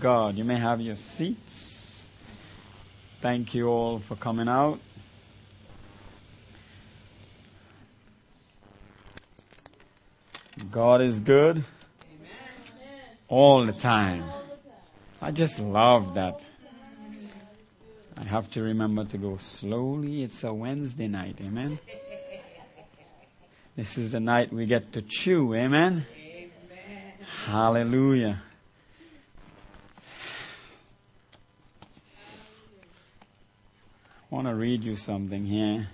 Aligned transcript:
God. 0.00 0.36
You 0.36 0.44
may 0.44 0.58
have 0.58 0.80
your 0.80 0.94
seats. 0.94 2.08
Thank 3.20 3.54
you 3.54 3.68
all 3.68 3.98
for 3.98 4.14
coming 4.16 4.48
out. 4.48 4.78
God 10.70 11.00
is 11.00 11.20
good 11.20 11.64
all 13.28 13.64
the 13.64 13.72
time. 13.72 14.24
I 15.20 15.30
just 15.30 15.60
love 15.60 16.14
that. 16.14 16.40
I 18.16 18.24
have 18.24 18.50
to 18.52 18.62
remember 18.62 19.04
to 19.04 19.18
go 19.18 19.36
slowly. 19.36 20.22
It's 20.22 20.42
a 20.44 20.52
Wednesday 20.52 21.08
night. 21.08 21.38
Amen. 21.40 21.78
This 23.76 23.96
is 23.96 24.12
the 24.12 24.20
night 24.20 24.52
we 24.52 24.66
get 24.66 24.92
to 24.94 25.02
chew. 25.02 25.54
Amen. 25.54 26.04
Hallelujah. 27.46 28.42
Want 34.38 34.46
to 34.46 34.54
read 34.54 34.84
you 34.84 34.94
something 34.94 35.46
here 35.46 35.88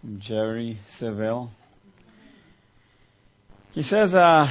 from 0.00 0.20
Jerry 0.20 0.78
Savelle. 0.86 1.48
He 3.72 3.82
says, 3.82 4.14
uh, 4.14 4.48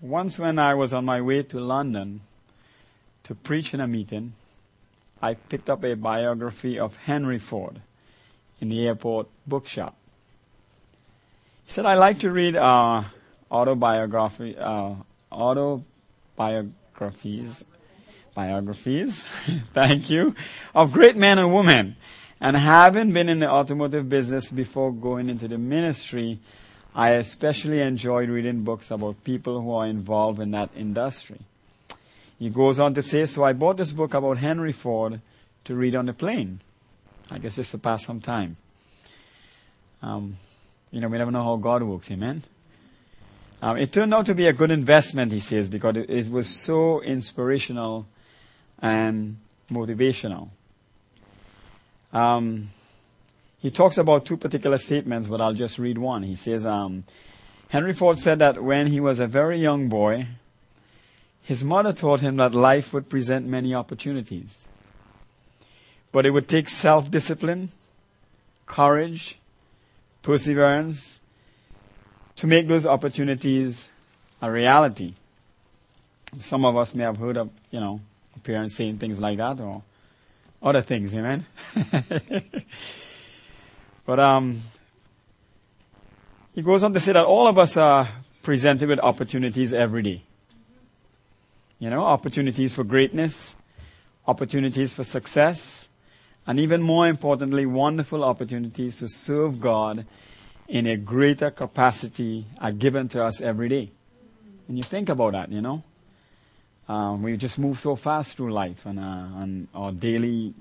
once 0.00 0.38
when 0.38 0.60
I 0.60 0.74
was 0.74 0.92
on 0.92 1.04
my 1.04 1.20
way 1.20 1.42
to 1.42 1.58
London 1.58 2.20
to 3.24 3.34
preach 3.34 3.74
in 3.74 3.80
a 3.80 3.88
meeting, 3.88 4.34
I 5.20 5.34
picked 5.34 5.68
up 5.68 5.82
a 5.82 5.94
biography 5.94 6.78
of 6.78 6.94
Henry 6.94 7.40
Ford 7.40 7.80
in 8.60 8.68
the 8.68 8.86
airport 8.86 9.26
bookshop. 9.48 9.96
He 11.64 11.72
said, 11.72 11.86
I 11.86 11.96
like 11.96 12.20
to 12.20 12.30
read 12.30 12.54
uh, 12.54 13.02
autobiography, 13.50 14.56
uh, 14.56 14.94
autobiographies, 15.32 17.64
biographies, 18.34 19.24
thank 19.72 20.10
you, 20.10 20.34
of 20.74 20.92
great 20.92 21.16
men 21.16 21.38
and 21.38 21.54
women. 21.54 21.96
And 22.40 22.56
having 22.56 23.12
been 23.12 23.28
in 23.28 23.40
the 23.40 23.50
automotive 23.50 24.08
business 24.08 24.50
before 24.50 24.92
going 24.92 25.28
into 25.28 25.48
the 25.48 25.58
ministry, 25.58 26.38
I 26.94 27.10
especially 27.10 27.80
enjoyed 27.80 28.28
reading 28.28 28.62
books 28.62 28.90
about 28.90 29.24
people 29.24 29.60
who 29.60 29.72
are 29.72 29.86
involved 29.86 30.40
in 30.40 30.52
that 30.52 30.70
industry. 30.76 31.40
He 32.38 32.50
goes 32.50 32.78
on 32.78 32.94
to 32.94 33.02
say, 33.02 33.24
so 33.26 33.44
I 33.44 33.52
bought 33.52 33.76
this 33.76 33.92
book 33.92 34.14
about 34.14 34.38
Henry 34.38 34.72
Ford 34.72 35.20
to 35.64 35.74
read 35.74 35.96
on 35.96 36.06
the 36.06 36.12
plane. 36.12 36.60
I 37.30 37.38
guess 37.38 37.56
just 37.56 37.72
to 37.72 37.78
pass 37.78 38.04
some 38.06 38.20
time. 38.20 38.56
Um, 40.00 40.36
you 40.90 41.00
know, 41.00 41.08
we 41.08 41.18
never 41.18 41.30
know 41.30 41.42
how 41.42 41.56
God 41.56 41.82
works, 41.82 42.10
amen? 42.10 42.42
Um, 43.60 43.76
it 43.76 43.92
turned 43.92 44.14
out 44.14 44.26
to 44.26 44.34
be 44.34 44.46
a 44.46 44.52
good 44.52 44.70
investment, 44.70 45.32
he 45.32 45.40
says, 45.40 45.68
because 45.68 45.96
it, 45.96 46.08
it 46.08 46.30
was 46.30 46.48
so 46.48 47.02
inspirational 47.02 48.06
and 48.80 49.38
motivational. 49.70 50.48
Um, 52.12 52.70
he 53.60 53.70
talks 53.70 53.98
about 53.98 54.24
two 54.24 54.36
particular 54.36 54.78
statements, 54.78 55.28
but 55.28 55.40
I'll 55.40 55.54
just 55.54 55.78
read 55.78 55.98
one. 55.98 56.22
He 56.22 56.36
says, 56.36 56.64
um, 56.64 57.04
Henry 57.68 57.92
Ford 57.92 58.18
said 58.18 58.38
that 58.38 58.62
when 58.62 58.86
he 58.86 59.00
was 59.00 59.18
a 59.18 59.26
very 59.26 59.58
young 59.58 59.88
boy, 59.88 60.26
his 61.42 61.64
mother 61.64 61.92
taught 61.92 62.20
him 62.20 62.36
that 62.36 62.54
life 62.54 62.92
would 62.92 63.08
present 63.08 63.46
many 63.46 63.74
opportunities. 63.74 64.66
But 66.12 66.24
it 66.24 66.30
would 66.30 66.48
take 66.48 66.68
self 66.68 67.10
discipline, 67.10 67.70
courage, 68.66 69.38
perseverance 70.22 71.20
to 72.36 72.46
make 72.46 72.68
those 72.68 72.86
opportunities 72.86 73.88
a 74.40 74.50
reality. 74.50 75.14
Some 76.38 76.64
of 76.64 76.76
us 76.76 76.94
may 76.94 77.04
have 77.04 77.16
heard 77.16 77.36
of, 77.36 77.50
you 77.70 77.80
know, 77.80 78.00
parents 78.38 78.74
saying 78.74 78.98
things 78.98 79.20
like 79.20 79.38
that 79.38 79.60
or 79.60 79.82
other 80.62 80.82
things, 80.82 81.14
amen? 81.14 81.44
but 84.06 84.18
um, 84.18 84.60
he 86.54 86.62
goes 86.62 86.82
on 86.82 86.92
to 86.92 87.00
say 87.00 87.12
that 87.12 87.24
all 87.24 87.46
of 87.46 87.58
us 87.58 87.76
are 87.76 88.08
presented 88.42 88.88
with 88.88 88.98
opportunities 89.00 89.72
every 89.72 90.02
day. 90.02 90.22
You 91.78 91.90
know, 91.90 92.04
opportunities 92.04 92.74
for 92.74 92.82
greatness, 92.82 93.54
opportunities 94.26 94.94
for 94.94 95.04
success, 95.04 95.88
and 96.46 96.58
even 96.58 96.82
more 96.82 97.06
importantly, 97.06 97.66
wonderful 97.66 98.24
opportunities 98.24 98.98
to 98.98 99.08
serve 99.08 99.60
God 99.60 100.06
in 100.66 100.86
a 100.86 100.96
greater 100.96 101.50
capacity 101.50 102.46
are 102.60 102.72
given 102.72 103.08
to 103.08 103.24
us 103.24 103.40
every 103.40 103.68
day. 103.68 103.90
And 104.66 104.76
you 104.76 104.82
think 104.82 105.08
about 105.08 105.32
that, 105.32 105.50
you 105.50 105.60
know. 105.60 105.82
Um, 106.88 107.22
we 107.22 107.36
just 107.36 107.58
move 107.58 107.78
so 107.78 107.96
fast 107.96 108.36
through 108.36 108.52
life 108.52 108.86
and, 108.86 108.98
uh, 108.98 109.42
and 109.42 109.68
our 109.74 109.92
daily, 109.92 110.54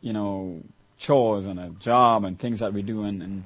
you 0.00 0.12
know, 0.12 0.62
chores 0.96 1.44
and 1.44 1.60
a 1.60 1.68
job 1.78 2.24
and 2.24 2.38
things 2.38 2.60
that 2.60 2.72
we 2.72 2.82
do 2.82 3.04
and, 3.04 3.22
and 3.22 3.44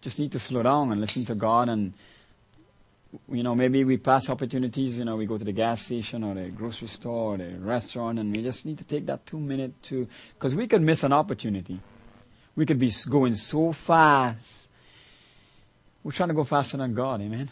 just 0.00 0.18
need 0.18 0.32
to 0.32 0.38
slow 0.38 0.62
down 0.62 0.92
and 0.92 1.00
listen 1.00 1.24
to 1.26 1.34
God 1.34 1.68
and 1.68 1.92
you 3.30 3.42
know, 3.42 3.54
maybe 3.54 3.84
we 3.84 3.96
pass 3.96 4.28
opportunities, 4.28 4.98
you 4.98 5.04
know, 5.04 5.16
we 5.16 5.26
go 5.26 5.38
to 5.38 5.44
the 5.44 5.52
gas 5.52 5.82
station 5.82 6.24
or 6.24 6.34
the 6.34 6.48
grocery 6.48 6.88
store 6.88 7.34
or 7.34 7.36
the 7.36 7.50
restaurant 7.58 8.18
and 8.18 8.34
we 8.34 8.42
just 8.42 8.66
need 8.66 8.78
to 8.78 8.84
take 8.84 9.06
that 9.06 9.24
two 9.26 9.38
minute 9.38 9.72
to, 9.84 10.08
because 10.34 10.54
we 10.54 10.66
could 10.66 10.82
miss 10.82 11.04
an 11.04 11.12
opportunity. 11.12 11.78
We 12.56 12.66
could 12.66 12.78
be 12.78 12.92
going 13.08 13.34
so 13.34 13.72
fast. 13.72 14.68
We're 16.02 16.12
trying 16.12 16.28
to 16.30 16.34
go 16.34 16.44
faster 16.44 16.76
than 16.76 16.94
God, 16.94 17.20
amen? 17.20 17.50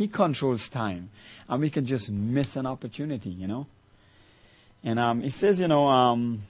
He 0.00 0.08
controls 0.08 0.70
time. 0.70 1.10
And 1.46 1.60
we 1.60 1.68
can 1.68 1.84
just 1.84 2.10
miss 2.10 2.56
an 2.56 2.64
opportunity, 2.64 3.28
you 3.28 3.46
know? 3.46 3.66
And 4.82 4.98
um, 4.98 5.20
he 5.20 5.28
says, 5.28 5.60
you 5.60 5.68
know, 5.68 5.88
um, 5.88 6.40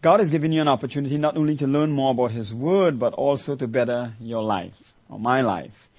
God 0.00 0.20
has 0.20 0.30
given 0.30 0.50
you 0.50 0.62
an 0.62 0.68
opportunity 0.68 1.18
not 1.18 1.36
only 1.36 1.58
to 1.58 1.66
learn 1.66 1.90
more 1.90 2.12
about 2.12 2.30
His 2.30 2.54
Word, 2.54 2.98
but 2.98 3.12
also 3.12 3.54
to 3.54 3.68
better 3.68 4.14
your 4.18 4.42
life, 4.42 4.94
or 5.10 5.18
my 5.18 5.42
life. 5.42 5.90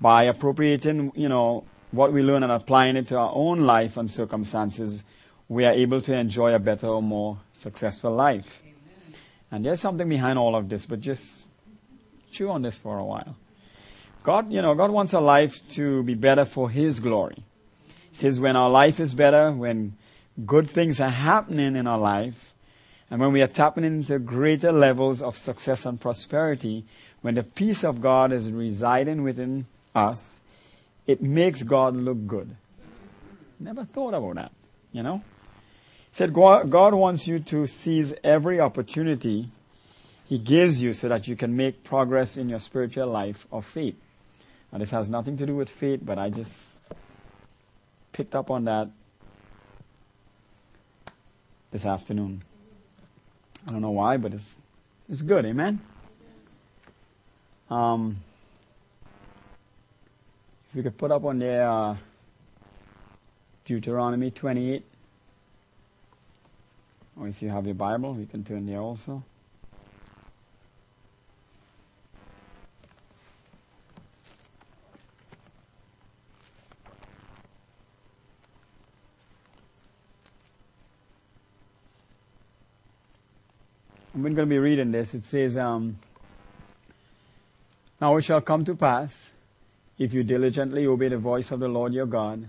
By 0.00 0.22
appropriating, 0.22 1.10
you 1.16 1.28
know, 1.28 1.64
what 1.90 2.12
we 2.12 2.22
learn 2.22 2.44
and 2.44 2.52
applying 2.52 2.94
it 2.94 3.08
to 3.08 3.16
our 3.16 3.32
own 3.34 3.62
life 3.62 3.96
and 3.96 4.08
circumstances, 4.08 5.02
we 5.48 5.64
are 5.64 5.72
able 5.72 6.00
to 6.02 6.14
enjoy 6.14 6.54
a 6.54 6.60
better 6.60 6.86
or 6.86 7.02
more 7.02 7.40
successful 7.50 8.14
life. 8.14 8.60
Amen. 8.62 9.18
And 9.50 9.64
there's 9.64 9.80
something 9.80 10.08
behind 10.08 10.38
all 10.38 10.54
of 10.54 10.68
this, 10.68 10.86
but 10.86 11.00
just 11.00 11.47
chew 12.30 12.50
on 12.50 12.62
this 12.62 12.78
for 12.78 12.98
a 12.98 13.04
while. 13.04 13.36
God, 14.22 14.52
you 14.52 14.60
know, 14.60 14.74
God 14.74 14.90
wants 14.90 15.14
our 15.14 15.22
life 15.22 15.66
to 15.70 16.02
be 16.02 16.14
better 16.14 16.44
for 16.44 16.70
His 16.70 17.00
glory. 17.00 17.42
He 18.10 18.16
says 18.16 18.40
when 18.40 18.56
our 18.56 18.70
life 18.70 19.00
is 19.00 19.14
better, 19.14 19.52
when 19.52 19.96
good 20.44 20.68
things 20.68 21.00
are 21.00 21.10
happening 21.10 21.76
in 21.76 21.86
our 21.86 21.98
life, 21.98 22.54
and 23.10 23.20
when 23.20 23.32
we 23.32 23.40
are 23.40 23.48
tapping 23.48 23.84
into 23.84 24.18
greater 24.18 24.70
levels 24.70 25.22
of 25.22 25.36
success 25.36 25.86
and 25.86 26.00
prosperity, 26.00 26.84
when 27.22 27.36
the 27.36 27.42
peace 27.42 27.82
of 27.82 28.00
God 28.00 28.32
is 28.32 28.52
residing 28.52 29.22
within 29.22 29.66
us, 29.94 30.42
it 31.06 31.22
makes 31.22 31.62
God 31.62 31.96
look 31.96 32.26
good. 32.26 32.54
Never 33.58 33.84
thought 33.84 34.14
about 34.14 34.34
that, 34.34 34.52
you 34.92 35.02
know? 35.02 35.22
He 36.10 36.12
said 36.12 36.34
God 36.34 36.94
wants 36.94 37.26
you 37.26 37.38
to 37.40 37.66
seize 37.66 38.14
every 38.22 38.60
opportunity 38.60 39.48
He 40.28 40.38
gives 40.38 40.82
you 40.82 40.92
so 40.92 41.08
that 41.08 41.26
you 41.26 41.36
can 41.36 41.56
make 41.56 41.82
progress 41.84 42.36
in 42.36 42.50
your 42.50 42.58
spiritual 42.58 43.06
life 43.06 43.46
of 43.50 43.64
faith. 43.64 43.96
Now, 44.70 44.78
this 44.78 44.90
has 44.90 45.08
nothing 45.08 45.38
to 45.38 45.46
do 45.46 45.56
with 45.56 45.70
faith, 45.70 46.00
but 46.04 46.18
I 46.18 46.28
just 46.28 46.78
picked 48.12 48.34
up 48.34 48.50
on 48.50 48.64
that 48.64 48.90
this 51.70 51.86
afternoon. 51.86 52.42
I 53.66 53.72
don't 53.72 53.80
know 53.80 53.90
why, 53.90 54.18
but 54.18 54.34
it's 54.34 54.56
it's 55.08 55.22
good. 55.22 55.46
Amen. 55.46 55.80
Um, 57.70 58.18
if 60.68 60.76
we 60.76 60.82
could 60.82 60.98
put 60.98 61.10
up 61.10 61.24
on 61.24 61.38
there 61.38 61.70
uh, 61.70 61.96
Deuteronomy 63.64 64.30
28, 64.30 64.84
or 67.18 67.28
if 67.28 67.40
you 67.40 67.48
have 67.48 67.64
your 67.64 67.74
Bible, 67.74 68.12
we 68.12 68.26
can 68.26 68.44
turn 68.44 68.66
there 68.66 68.80
also. 68.80 69.22
I'm 84.18 84.24
going 84.38 84.48
to 84.48 84.54
be 84.54 84.60
reading 84.60 84.92
this. 84.92 85.14
It 85.14 85.24
says, 85.24 85.58
um, 85.58 85.98
Now 88.00 88.16
it 88.18 88.22
shall 88.22 88.40
come 88.40 88.64
to 88.66 88.76
pass, 88.76 89.32
if 89.98 90.14
you 90.14 90.22
diligently 90.22 90.86
obey 90.86 91.08
the 91.08 91.18
voice 91.18 91.50
of 91.50 91.58
the 91.58 91.66
Lord 91.66 91.92
your 91.92 92.06
God, 92.06 92.46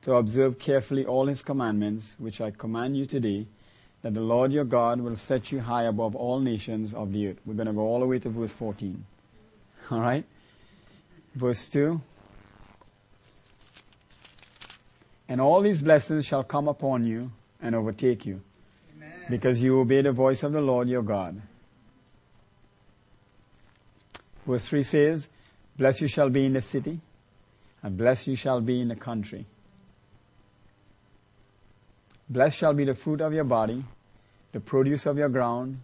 to 0.00 0.14
observe 0.14 0.58
carefully 0.58 1.04
all 1.04 1.26
his 1.26 1.42
commandments, 1.42 2.16
which 2.18 2.40
I 2.40 2.52
command 2.52 2.96
you 2.96 3.04
today, 3.04 3.46
that 4.00 4.14
the 4.14 4.20
Lord 4.22 4.50
your 4.50 4.64
God 4.64 5.02
will 5.02 5.16
set 5.16 5.52
you 5.52 5.60
high 5.60 5.82
above 5.82 6.16
all 6.16 6.40
nations 6.40 6.94
of 6.94 7.12
the 7.12 7.28
earth. 7.28 7.36
We're 7.44 7.52
going 7.52 7.66
to 7.66 7.74
go 7.74 7.82
all 7.82 8.00
the 8.00 8.06
way 8.06 8.18
to 8.20 8.30
verse 8.30 8.54
14. 8.54 9.04
All 9.90 10.00
right? 10.00 10.24
Verse 11.34 11.68
2. 11.68 12.00
And 15.28 15.42
all 15.42 15.60
these 15.60 15.82
blessings 15.82 16.24
shall 16.24 16.44
come 16.44 16.66
upon 16.66 17.04
you 17.04 17.30
and 17.60 17.74
overtake 17.74 18.24
you. 18.24 18.40
Because 19.28 19.60
you 19.62 19.80
obey 19.80 20.02
the 20.02 20.12
voice 20.12 20.42
of 20.42 20.52
the 20.52 20.60
Lord 20.60 20.88
your 20.88 21.02
God. 21.02 21.40
Verse 24.46 24.66
3 24.68 24.82
says, 24.82 25.28
Blessed 25.76 26.02
you 26.02 26.08
shall 26.08 26.30
be 26.30 26.46
in 26.46 26.52
the 26.52 26.60
city, 26.60 27.00
and 27.82 27.96
blessed 27.96 28.28
you 28.28 28.36
shall 28.36 28.60
be 28.60 28.80
in 28.80 28.88
the 28.88 28.96
country. 28.96 29.44
Blessed 32.28 32.56
shall 32.56 32.72
be 32.72 32.84
the 32.84 32.94
fruit 32.94 33.20
of 33.20 33.32
your 33.32 33.44
body, 33.44 33.84
the 34.52 34.60
produce 34.60 35.06
of 35.06 35.18
your 35.18 35.28
ground, 35.28 35.80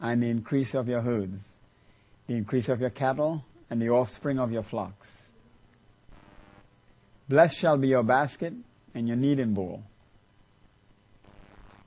and 0.00 0.22
the 0.22 0.28
increase 0.28 0.74
of 0.74 0.88
your 0.88 1.00
herds, 1.00 1.52
the 2.26 2.34
increase 2.34 2.68
of 2.68 2.80
your 2.80 2.90
cattle, 2.90 3.44
and 3.70 3.80
the 3.80 3.88
offspring 3.88 4.38
of 4.38 4.52
your 4.52 4.62
flocks. 4.62 5.22
Blessed 7.28 7.56
shall 7.56 7.76
be 7.76 7.88
your 7.88 8.02
basket 8.02 8.52
and 8.94 9.08
your 9.08 9.16
kneading 9.16 9.54
bowl. 9.54 9.82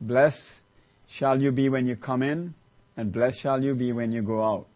Blessed 0.02 0.62
shall 1.08 1.42
you 1.42 1.52
be 1.52 1.70
when 1.70 1.88
you 1.88 1.96
come 1.96 2.22
in, 2.22 2.54
and 2.96 3.12
blessed 3.12 3.40
shall 3.40 3.64
you 3.64 3.74
be 3.74 3.92
when 3.92 4.12
you 4.12 4.22
go 4.22 4.44
out. 4.44 4.68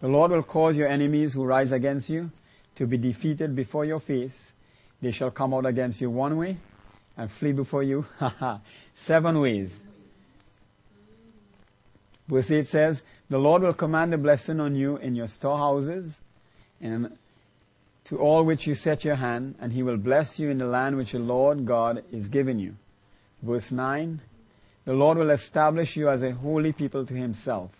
The 0.00 0.08
Lord 0.08 0.30
will 0.30 0.42
cause 0.42 0.76
your 0.76 0.88
enemies 0.88 1.34
who 1.34 1.44
rise 1.44 1.72
against 1.72 2.08
you 2.08 2.30
to 2.76 2.86
be 2.86 2.96
defeated 2.96 3.56
before 3.56 3.84
your 3.84 3.98
face. 3.98 4.52
They 5.00 5.10
shall 5.10 5.30
come 5.30 5.52
out 5.52 5.66
against 5.66 6.00
you 6.00 6.10
one 6.10 6.36
way 6.36 6.58
and 7.16 7.30
flee 7.30 7.52
before 7.52 7.82
you 7.82 8.06
seven 8.94 9.40
ways. 9.40 9.80
Verse 12.28 12.50
8 12.50 12.68
says, 12.68 13.02
The 13.28 13.38
Lord 13.38 13.62
will 13.62 13.74
command 13.74 14.14
a 14.14 14.18
blessing 14.18 14.60
on 14.60 14.76
you 14.76 14.98
in 14.98 15.16
your 15.16 15.26
storehouses 15.26 16.20
and 16.80 17.16
to 18.04 18.18
all 18.18 18.44
which 18.44 18.66
you 18.66 18.74
set 18.74 19.04
your 19.04 19.16
hand, 19.16 19.56
and 19.60 19.72
he 19.72 19.82
will 19.82 19.96
bless 19.96 20.38
you 20.38 20.48
in 20.48 20.58
the 20.58 20.66
land 20.66 20.96
which 20.96 21.12
the 21.12 21.18
Lord 21.18 21.66
God 21.66 22.04
is 22.10 22.28
giving 22.28 22.58
you. 22.58 22.76
Verse 23.42 23.70
9, 23.70 24.20
The 24.84 24.94
Lord 24.94 25.18
will 25.18 25.30
establish 25.30 25.96
you 25.96 26.08
as 26.08 26.22
a 26.22 26.32
holy 26.32 26.72
people 26.72 27.06
to 27.06 27.14
himself, 27.14 27.70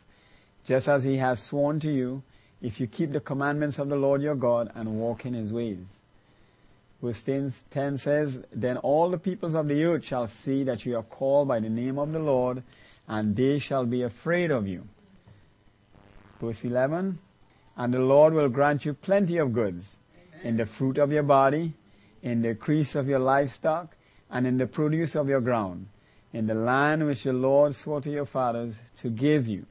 just 0.65 0.89
as 0.89 1.05
he 1.05 1.17
has 1.17 1.43
sworn 1.43 1.81
to 1.81 1.91
you, 1.91 2.23
if 2.61 2.81
you 2.81 2.87
keep 2.87 3.13
the 3.13 3.21
commandments 3.21 3.79
of 3.79 3.89
the 3.89 3.97
Lord 3.97 4.23
your 4.23 4.35
God 4.35 4.71
and 4.75 4.99
walk 4.99 5.25
in 5.25 5.35
his 5.35 5.53
ways. 5.53 6.03
Verse 7.01 7.23
10 7.23 7.97
says, 7.97 8.45
Then 8.53 8.77
all 8.79 9.11
the 9.11 9.19
peoples 9.19 9.55
of 9.55 9.69
the 9.69 9.85
earth 9.85 10.05
shall 10.05 10.27
see 10.27 10.65
that 10.65 10.85
you 10.85 10.97
are 10.97 11.05
called 11.05 11.47
by 11.49 11.61
the 11.61 11.69
name 11.69 11.99
of 11.99 12.13
the 12.13 12.19
Lord, 12.19 12.63
and 13.07 13.37
they 13.37 13.59
shall 13.59 13.85
be 13.85 14.03
afraid 14.03 14.51
of 14.51 14.67
you. 14.67 14.87
Verse 16.41 16.65
11, 16.65 17.19
And 17.77 17.95
the 17.95 18.01
Lord 18.01 18.35
will 18.35 18.49
grant 18.49 18.85
you 18.85 18.95
plenty 18.95 19.39
of 19.39 19.53
goods, 19.53 19.97
in 20.43 20.57
the 20.57 20.67
fruit 20.67 20.99
of 20.99 21.13
your 21.13 21.23
body, 21.23 21.75
in 22.23 22.43
the 22.43 22.51
increase 22.51 22.95
of 22.95 23.09
your 23.09 23.19
livestock, 23.19 23.97
and 24.31 24.47
in 24.47 24.59
the 24.59 24.67
produce 24.67 25.15
of 25.15 25.29
your 25.29 25.41
ground, 25.41 25.89
in 26.33 26.47
the 26.47 26.55
land 26.55 27.07
which 27.07 27.25
the 27.25 27.33
Lord 27.33 27.75
swore 27.75 28.01
to 28.01 28.11
your 28.11 28.27
fathers 28.27 28.81
to 28.99 29.11
give 29.11 29.49
you. 29.49 29.67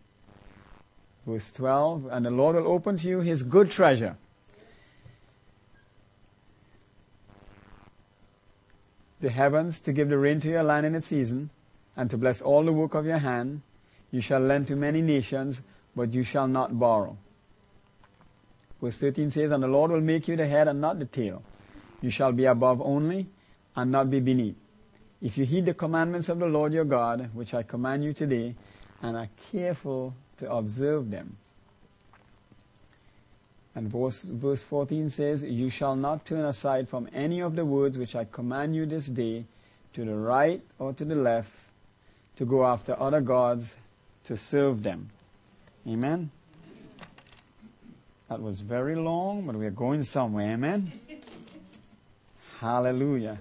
Verse 1.25 1.51
12, 1.51 2.07
And 2.11 2.25
the 2.25 2.31
Lord 2.31 2.55
will 2.55 2.67
open 2.67 2.97
to 2.97 3.07
you 3.07 3.19
his 3.19 3.43
good 3.43 3.69
treasure 3.69 4.17
the 9.19 9.29
heavens 9.29 9.79
to 9.81 9.93
give 9.93 10.09
the 10.09 10.17
rain 10.17 10.39
to 10.41 10.49
your 10.49 10.63
land 10.63 10.85
in 10.85 10.95
its 10.95 11.07
season, 11.07 11.49
and 11.95 12.09
to 12.09 12.17
bless 12.17 12.41
all 12.41 12.63
the 12.63 12.73
work 12.73 12.93
of 12.93 13.05
your 13.05 13.17
hand. 13.17 13.61
You 14.11 14.21
shall 14.21 14.39
lend 14.39 14.67
to 14.67 14.75
many 14.75 15.01
nations, 15.01 15.61
but 15.95 16.13
you 16.13 16.23
shall 16.23 16.47
not 16.47 16.77
borrow. 16.77 17.17
Verse 18.81 18.97
13 18.97 19.31
says, 19.31 19.51
And 19.51 19.63
the 19.63 19.67
Lord 19.67 19.91
will 19.91 20.01
make 20.01 20.27
you 20.27 20.35
the 20.35 20.47
head 20.47 20.67
and 20.67 20.79
not 20.79 20.99
the 20.99 21.05
tail. 21.05 21.41
You 22.01 22.11
shall 22.11 22.31
be 22.31 22.45
above 22.45 22.79
only, 22.79 23.27
and 23.77 23.91
not 23.91 24.09
be 24.09 24.19
beneath. 24.19 24.55
If 25.21 25.37
you 25.37 25.45
heed 25.45 25.65
the 25.67 25.73
commandments 25.73 26.29
of 26.29 26.39
the 26.39 26.47
Lord 26.47 26.73
your 26.73 26.83
God, 26.83 27.29
which 27.33 27.53
I 27.53 27.63
command 27.63 28.03
you 28.03 28.11
today, 28.11 28.55
and 29.01 29.15
are 29.15 29.29
careful 29.51 30.15
to 30.37 30.51
observe 30.51 31.11
them. 31.11 31.37
And 33.75 33.91
verse, 33.91 34.23
verse 34.23 34.63
14 34.63 35.11
says, 35.11 35.43
You 35.43 35.69
shall 35.69 35.95
not 35.95 36.25
turn 36.25 36.45
aside 36.45 36.89
from 36.89 37.07
any 37.13 37.39
of 37.39 37.55
the 37.55 37.63
words 37.63 37.99
which 37.99 38.15
I 38.15 38.25
command 38.25 38.75
you 38.75 38.87
this 38.87 39.05
day, 39.05 39.45
to 39.93 40.03
the 40.03 40.15
right 40.15 40.61
or 40.79 40.93
to 40.93 41.05
the 41.05 41.15
left, 41.15 41.51
to 42.37 42.45
go 42.45 42.65
after 42.65 42.99
other 42.99 43.21
gods, 43.21 43.75
to 44.25 44.35
serve 44.35 44.81
them. 44.81 45.09
Amen? 45.87 46.31
That 48.29 48.41
was 48.41 48.61
very 48.61 48.95
long, 48.95 49.45
but 49.45 49.55
we 49.55 49.67
are 49.67 49.71
going 49.71 50.03
somewhere. 50.03 50.53
Amen? 50.53 50.91
Hallelujah. 52.59 53.37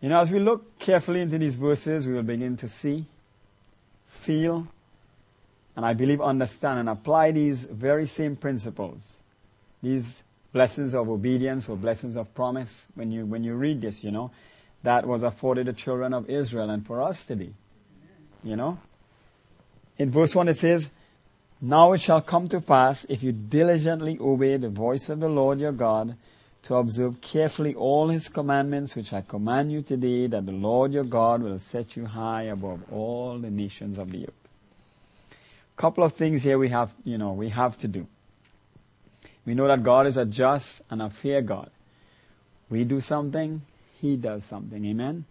You 0.00 0.08
know, 0.08 0.20
as 0.20 0.32
we 0.32 0.38
look 0.38 0.78
carefully 0.78 1.20
into 1.20 1.38
these 1.38 1.56
verses, 1.56 2.06
we 2.06 2.14
will 2.14 2.22
begin 2.22 2.56
to 2.58 2.68
see, 2.68 3.04
feel, 4.06 4.66
and 5.76 5.84
I 5.84 5.92
believe 5.92 6.20
understand 6.20 6.80
and 6.80 6.88
apply 6.88 7.32
these 7.32 7.64
very 7.64 8.06
same 8.06 8.36
principles. 8.36 9.22
These 9.82 10.22
blessings 10.52 10.94
of 10.94 11.08
obedience 11.08 11.68
or 11.68 11.76
blessings 11.76 12.16
of 12.16 12.34
promise. 12.34 12.86
When 12.94 13.12
you, 13.12 13.26
when 13.26 13.44
you 13.44 13.54
read 13.54 13.82
this, 13.82 14.02
you 14.02 14.10
know, 14.10 14.30
that 14.82 15.06
was 15.06 15.22
afforded 15.22 15.66
the 15.66 15.72
children 15.72 16.14
of 16.14 16.28
Israel 16.28 16.70
and 16.70 16.84
for 16.84 17.02
us 17.02 17.24
today. 17.24 17.50
You 18.42 18.56
know? 18.56 18.78
In 19.98 20.10
verse 20.10 20.34
1 20.34 20.48
it 20.48 20.54
says, 20.54 20.88
Now 21.60 21.92
it 21.92 22.00
shall 22.00 22.22
come 22.22 22.48
to 22.48 22.60
pass 22.60 23.04
if 23.04 23.22
you 23.22 23.32
diligently 23.32 24.18
obey 24.18 24.56
the 24.56 24.70
voice 24.70 25.08
of 25.10 25.20
the 25.20 25.28
Lord 25.28 25.60
your 25.60 25.72
God 25.72 26.16
to 26.62 26.74
observe 26.74 27.20
carefully 27.20 27.74
all 27.74 28.08
his 28.08 28.28
commandments 28.28 28.94
which 28.94 29.12
I 29.12 29.22
command 29.22 29.72
you 29.72 29.82
today 29.82 30.26
that 30.26 30.44
the 30.44 30.52
Lord 30.52 30.92
your 30.92 31.04
God 31.04 31.42
will 31.42 31.58
set 31.58 31.96
you 31.96 32.06
high 32.06 32.42
above 32.42 32.80
all 32.92 33.38
the 33.38 33.50
nations 33.50 33.98
of 33.98 34.10
the 34.10 34.24
earth. 34.24 34.34
Couple 35.76 36.04
of 36.04 36.12
things 36.12 36.42
here 36.42 36.58
we 36.58 36.68
have, 36.68 36.94
you 37.04 37.16
know, 37.16 37.32
we 37.32 37.48
have 37.48 37.78
to 37.78 37.88
do. 37.88 38.06
We 39.46 39.54
know 39.54 39.66
that 39.66 39.82
God 39.82 40.06
is 40.06 40.18
a 40.18 40.26
just 40.26 40.82
and 40.90 41.00
a 41.00 41.08
fair 41.08 41.40
God. 41.40 41.70
We 42.68 42.84
do 42.84 43.00
something, 43.00 43.62
He 43.98 44.16
does 44.16 44.44
something. 44.44 44.84
Amen? 44.84 45.24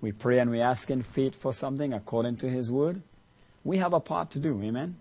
We 0.00 0.12
pray 0.12 0.38
and 0.38 0.50
we 0.50 0.62
ask 0.62 0.90
in 0.90 1.02
faith 1.02 1.34
for 1.34 1.52
something 1.52 1.92
according 1.92 2.38
to 2.38 2.48
His 2.48 2.70
word. 2.70 3.02
We 3.64 3.76
have 3.78 3.92
a 3.92 4.00
part 4.00 4.30
to 4.30 4.38
do. 4.38 4.60
Amen? 4.62 4.96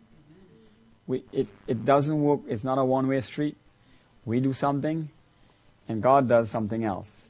We, 1.08 1.24
it, 1.32 1.48
it 1.68 1.86
doesn't 1.86 2.22
work. 2.22 2.42
It's 2.48 2.66
not 2.66 2.78
a 2.78 2.84
one-way 2.84 3.22
street. 3.22 3.56
We 4.26 4.42
do 4.42 4.52
something 4.52 5.10
and 5.92 6.02
God 6.02 6.28
does 6.28 6.50
something 6.50 6.84
else. 6.84 7.30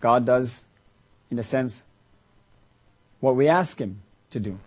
God 0.00 0.26
does, 0.26 0.64
in 1.30 1.38
a 1.38 1.42
sense, 1.42 1.82
what 3.20 3.36
we 3.36 3.48
ask 3.48 3.78
Him 3.78 4.02
to 4.30 4.40
do. 4.40 4.58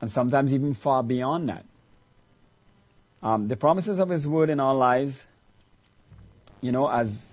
And 0.00 0.10
sometimes 0.10 0.52
even 0.52 0.74
far 0.74 1.02
beyond 1.02 1.48
that. 1.48 1.64
Um, 3.22 3.48
the 3.48 3.56
promises 3.56 3.98
of 3.98 4.10
His 4.10 4.28
Word 4.28 4.50
in 4.50 4.60
our 4.60 4.74
lives, 4.74 5.26
you 6.60 6.72
know, 6.72 6.88
as 6.88 7.24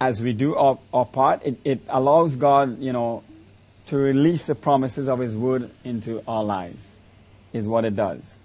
as 0.00 0.22
we 0.22 0.32
do 0.32 0.56
our, 0.56 0.78
our 0.94 1.04
part, 1.04 1.44
it, 1.44 1.60
it 1.62 1.80
allows 1.88 2.36
God, 2.36 2.80
you 2.80 2.90
know, 2.92 3.22
to 3.86 3.98
release 3.98 4.46
the 4.46 4.54
promises 4.54 5.08
of 5.08 5.18
His 5.18 5.36
Word 5.36 5.70
into 5.84 6.22
our 6.26 6.42
lives, 6.42 6.94
is 7.52 7.68
what 7.68 7.84
it 7.84 7.94
does. 7.94 8.39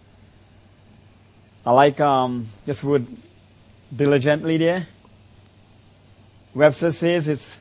I 1.65 1.71
like 1.71 1.99
um, 1.99 2.47
this 2.65 2.83
word 2.83 3.07
diligently 3.95 4.57
there. 4.57 4.87
Webster 6.53 6.91
says 6.91 7.27
it's 7.27 7.57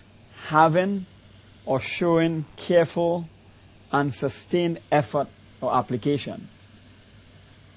having 0.47 1.07
or 1.65 1.81
showing 1.81 2.45
careful 2.57 3.29
and 3.91 4.13
sustained 4.13 4.81
effort 4.93 5.29
or 5.61 5.75
application. 5.75 6.49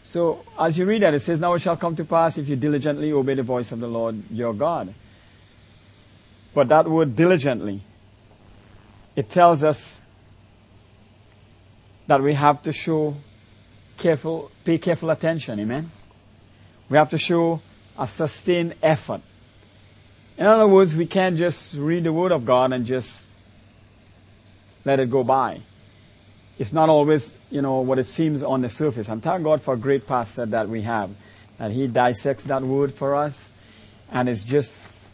So 0.04 0.44
as 0.60 0.78
you 0.78 0.86
read 0.86 1.02
that, 1.02 1.14
it 1.14 1.22
says, 1.22 1.40
Now 1.40 1.54
it 1.54 1.60
shall 1.60 1.78
come 1.78 1.96
to 1.96 2.04
pass 2.04 2.38
if 2.38 2.50
you 2.50 2.56
diligently 2.56 3.12
obey 3.12 3.36
the 3.36 3.44
voice 3.44 3.72
of 3.72 3.80
the 3.80 3.88
Lord 3.88 4.30
your 4.30 4.54
God. 4.54 4.94
But 6.54 6.70
that 6.70 6.90
word 6.90 7.16
diligently, 7.16 7.82
it 9.16 9.30
tells 9.30 9.64
us 9.64 10.02
that 12.08 12.22
we 12.22 12.34
have 12.34 12.62
to 12.64 12.74
show 12.74 13.16
careful, 13.98 14.52
pay 14.64 14.78
careful 14.78 15.10
attention. 15.10 15.60
Amen? 15.60 15.92
We 16.90 16.98
have 16.98 17.10
to 17.10 17.18
show 17.18 17.62
a 17.98 18.08
sustained 18.08 18.76
effort. 18.82 19.22
In 20.38 20.46
other 20.46 20.68
words, 20.68 20.96
we 20.96 21.06
can't 21.06 21.36
just 21.36 21.74
read 21.74 22.04
the 22.04 22.14
Word 22.14 22.32
of 22.32 22.46
God 22.46 22.72
and 22.72 22.86
just 22.86 23.28
let 24.86 25.00
it 25.00 25.10
go 25.10 25.24
by. 25.24 25.62
It's 26.60 26.74
not 26.74 26.90
always, 26.90 27.38
you 27.52 27.62
know, 27.62 27.82
what 27.82 28.00
it 28.00 28.06
seems 28.06 28.42
on 28.42 28.62
the 28.62 28.70
surface. 28.70 29.10
And 29.10 29.22
thank 29.22 29.44
God 29.44 29.62
for 29.62 29.74
a 29.74 29.78
great 29.78 30.08
pastor 30.08 30.46
that 30.48 30.70
we 30.70 30.84
have. 30.84 31.12
That 31.58 31.72
he 31.72 31.88
dissects 31.88 32.46
that 32.46 32.64
word 32.64 32.94
for 32.94 33.16
us. 33.16 33.52
And 34.12 34.30
it's 34.30 34.44
just, 34.44 35.10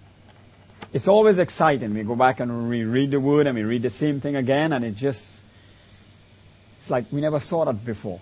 it's 0.93 1.07
always 1.07 1.39
exciting. 1.39 1.93
We 1.93 2.03
go 2.03 2.15
back 2.15 2.39
and 2.39 2.69
we 2.69 2.83
read 2.83 3.11
the 3.11 3.19
word 3.19 3.47
and 3.47 3.57
we 3.57 3.63
read 3.63 3.81
the 3.81 3.89
same 3.89 4.21
thing 4.21 4.35
again 4.35 4.73
and 4.73 4.85
it 4.85 4.95
just, 4.95 5.43
it's 6.77 6.89
like 6.89 7.05
we 7.11 7.21
never 7.21 7.39
saw 7.39 7.65
that 7.65 7.83
before. 7.83 8.19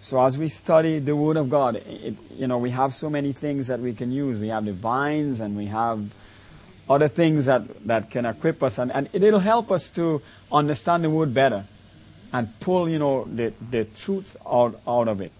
So 0.00 0.24
as 0.24 0.38
we 0.38 0.48
study 0.48 0.98
the 0.98 1.14
Word 1.14 1.36
of 1.36 1.50
God, 1.50 1.76
it, 1.76 2.16
you 2.30 2.46
know, 2.46 2.58
we 2.58 2.70
have 2.70 2.94
so 2.94 3.10
many 3.10 3.32
things 3.32 3.66
that 3.66 3.80
we 3.80 3.92
can 3.92 4.10
use. 4.10 4.38
We 4.38 4.48
have 4.48 4.64
the 4.64 4.72
Vine's 4.72 5.40
and 5.40 5.56
we 5.56 5.66
have 5.66 6.10
other 6.88 7.08
things 7.08 7.46
that, 7.46 7.86
that 7.86 8.10
can 8.10 8.24
equip 8.24 8.62
us 8.62 8.78
and, 8.78 8.90
and 8.92 9.08
it'll 9.12 9.38
help 9.38 9.70
us 9.70 9.90
to 9.90 10.22
understand 10.50 11.04
the 11.04 11.10
Word 11.10 11.34
better 11.34 11.66
and 12.32 12.58
pull, 12.60 12.88
you 12.88 12.98
know, 12.98 13.24
the, 13.24 13.52
the 13.70 13.84
truth 13.84 14.36
out, 14.46 14.80
out 14.86 15.08
of 15.08 15.20
it. 15.20 15.32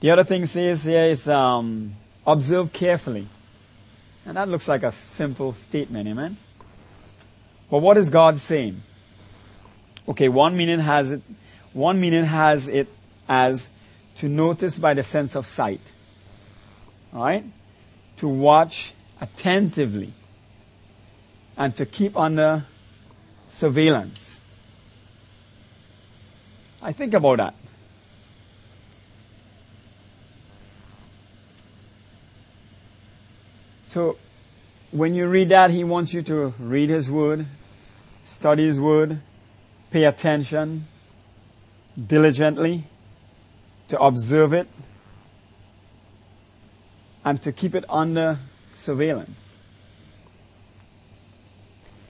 The 0.00 0.10
other 0.10 0.24
thing 0.24 0.46
says 0.46 0.84
here 0.84 1.04
is 1.04 1.28
um, 1.28 1.92
observe 2.26 2.72
carefully. 2.72 3.28
And 4.26 4.36
that 4.36 4.48
looks 4.48 4.68
like 4.68 4.82
a 4.82 4.92
simple 4.92 5.52
statement, 5.52 6.08
amen? 6.08 6.36
But 7.70 7.78
what 7.78 7.96
is 7.96 8.10
God 8.10 8.38
saying? 8.38 8.82
Okay, 10.08 10.28
one 10.28 10.56
meaning 10.56 10.80
has 10.80 11.12
it, 11.12 11.22
one 11.72 12.00
meaning 12.00 12.24
has 12.24 12.68
it 12.68 12.88
as 13.28 13.70
to 14.16 14.28
notice 14.28 14.78
by 14.78 14.94
the 14.94 15.02
sense 15.02 15.36
of 15.36 15.46
sight. 15.46 15.92
Alright? 17.14 17.44
To 18.16 18.28
watch 18.28 18.92
attentively. 19.20 20.12
And 21.56 21.74
to 21.76 21.86
keep 21.86 22.16
under 22.16 22.64
surveillance. 23.48 24.40
I 26.82 26.92
think 26.92 27.14
about 27.14 27.38
that. 27.38 27.54
So, 33.84 34.16
when 34.92 35.14
you 35.14 35.26
read 35.26 35.48
that, 35.48 35.70
he 35.70 35.84
wants 35.84 36.14
you 36.14 36.22
to 36.22 36.54
read 36.58 36.90
his 36.90 37.10
word, 37.10 37.46
study 38.22 38.64
his 38.64 38.80
word, 38.80 39.20
pay 39.90 40.04
attention 40.04 40.86
diligently, 42.06 42.84
to 43.88 44.00
observe 44.00 44.52
it, 44.52 44.68
and 47.24 47.40
to 47.42 47.52
keep 47.52 47.74
it 47.74 47.84
under 47.88 48.38
surveillance. 48.72 49.58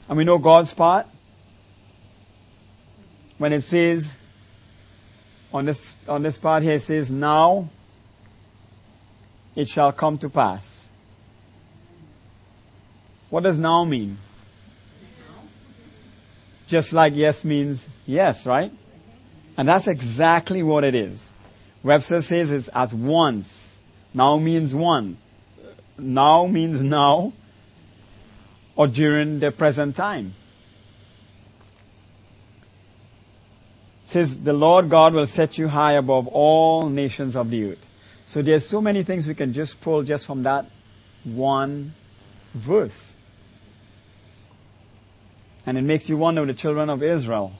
And 0.09 0.17
we 0.17 0.25
know 0.25 0.39
God's 0.39 0.73
part 0.73 1.07
when 3.39 3.53
it 3.53 3.63
says 3.63 4.17
on 5.53 5.65
this 5.65 5.97
on 6.09 6.23
this 6.23 6.37
part 6.37 6.63
here 6.63 6.75
it 6.75 6.83
says 6.83 7.11
now 7.11 7.69
it 9.57 9.69
shall 9.69 9.93
come 9.93 10.19
to 10.19 10.29
pass 10.29 10.91
what 13.31 13.45
does 13.45 13.59
now 13.59 13.85
mean? 13.85 14.19
Just 16.67 16.93
like 16.93 17.15
yes 17.15 17.45
means 17.45 17.89
yes, 18.05 18.45
right? 18.45 18.73
And 19.61 19.69
that's 19.69 19.89
exactly 19.89 20.63
what 20.63 20.85
it 20.85 20.95
is. 20.95 21.35
Webster 21.83 22.23
says 22.23 22.51
it's 22.51 22.71
at 22.75 22.95
once. 22.95 23.83
Now 24.15 24.39
means 24.39 24.75
one. 24.75 25.19
Now 25.99 26.47
means 26.47 26.81
now 26.81 27.35
or 28.75 28.87
during 28.87 29.39
the 29.41 29.53
present 29.53 29.97
time. 29.97 30.35
It 34.07 34.11
says 34.13 34.45
the 34.45 34.55
Lord 34.55 34.89
God 34.89 35.13
will 35.13 35.27
set 35.27 35.59
you 35.59 35.69
high 35.69 35.93
above 35.93 36.27
all 36.29 36.89
nations 36.89 37.37
of 37.37 37.51
the 37.51 37.73
earth. 37.73 37.87
So 38.25 38.41
there's 38.41 38.67
so 38.67 38.81
many 38.81 39.03
things 39.03 39.27
we 39.27 39.35
can 39.35 39.53
just 39.53 39.79
pull 39.83 40.05
just 40.05 40.25
from 40.25 40.43
that 40.45 40.71
one 41.23 41.93
verse. 42.55 43.15
And 45.67 45.77
it 45.77 45.83
makes 45.83 46.09
you 46.09 46.17
wonder 46.17 46.47
the 46.47 46.55
children 46.55 46.89
of 46.89 47.03
Israel, 47.03 47.53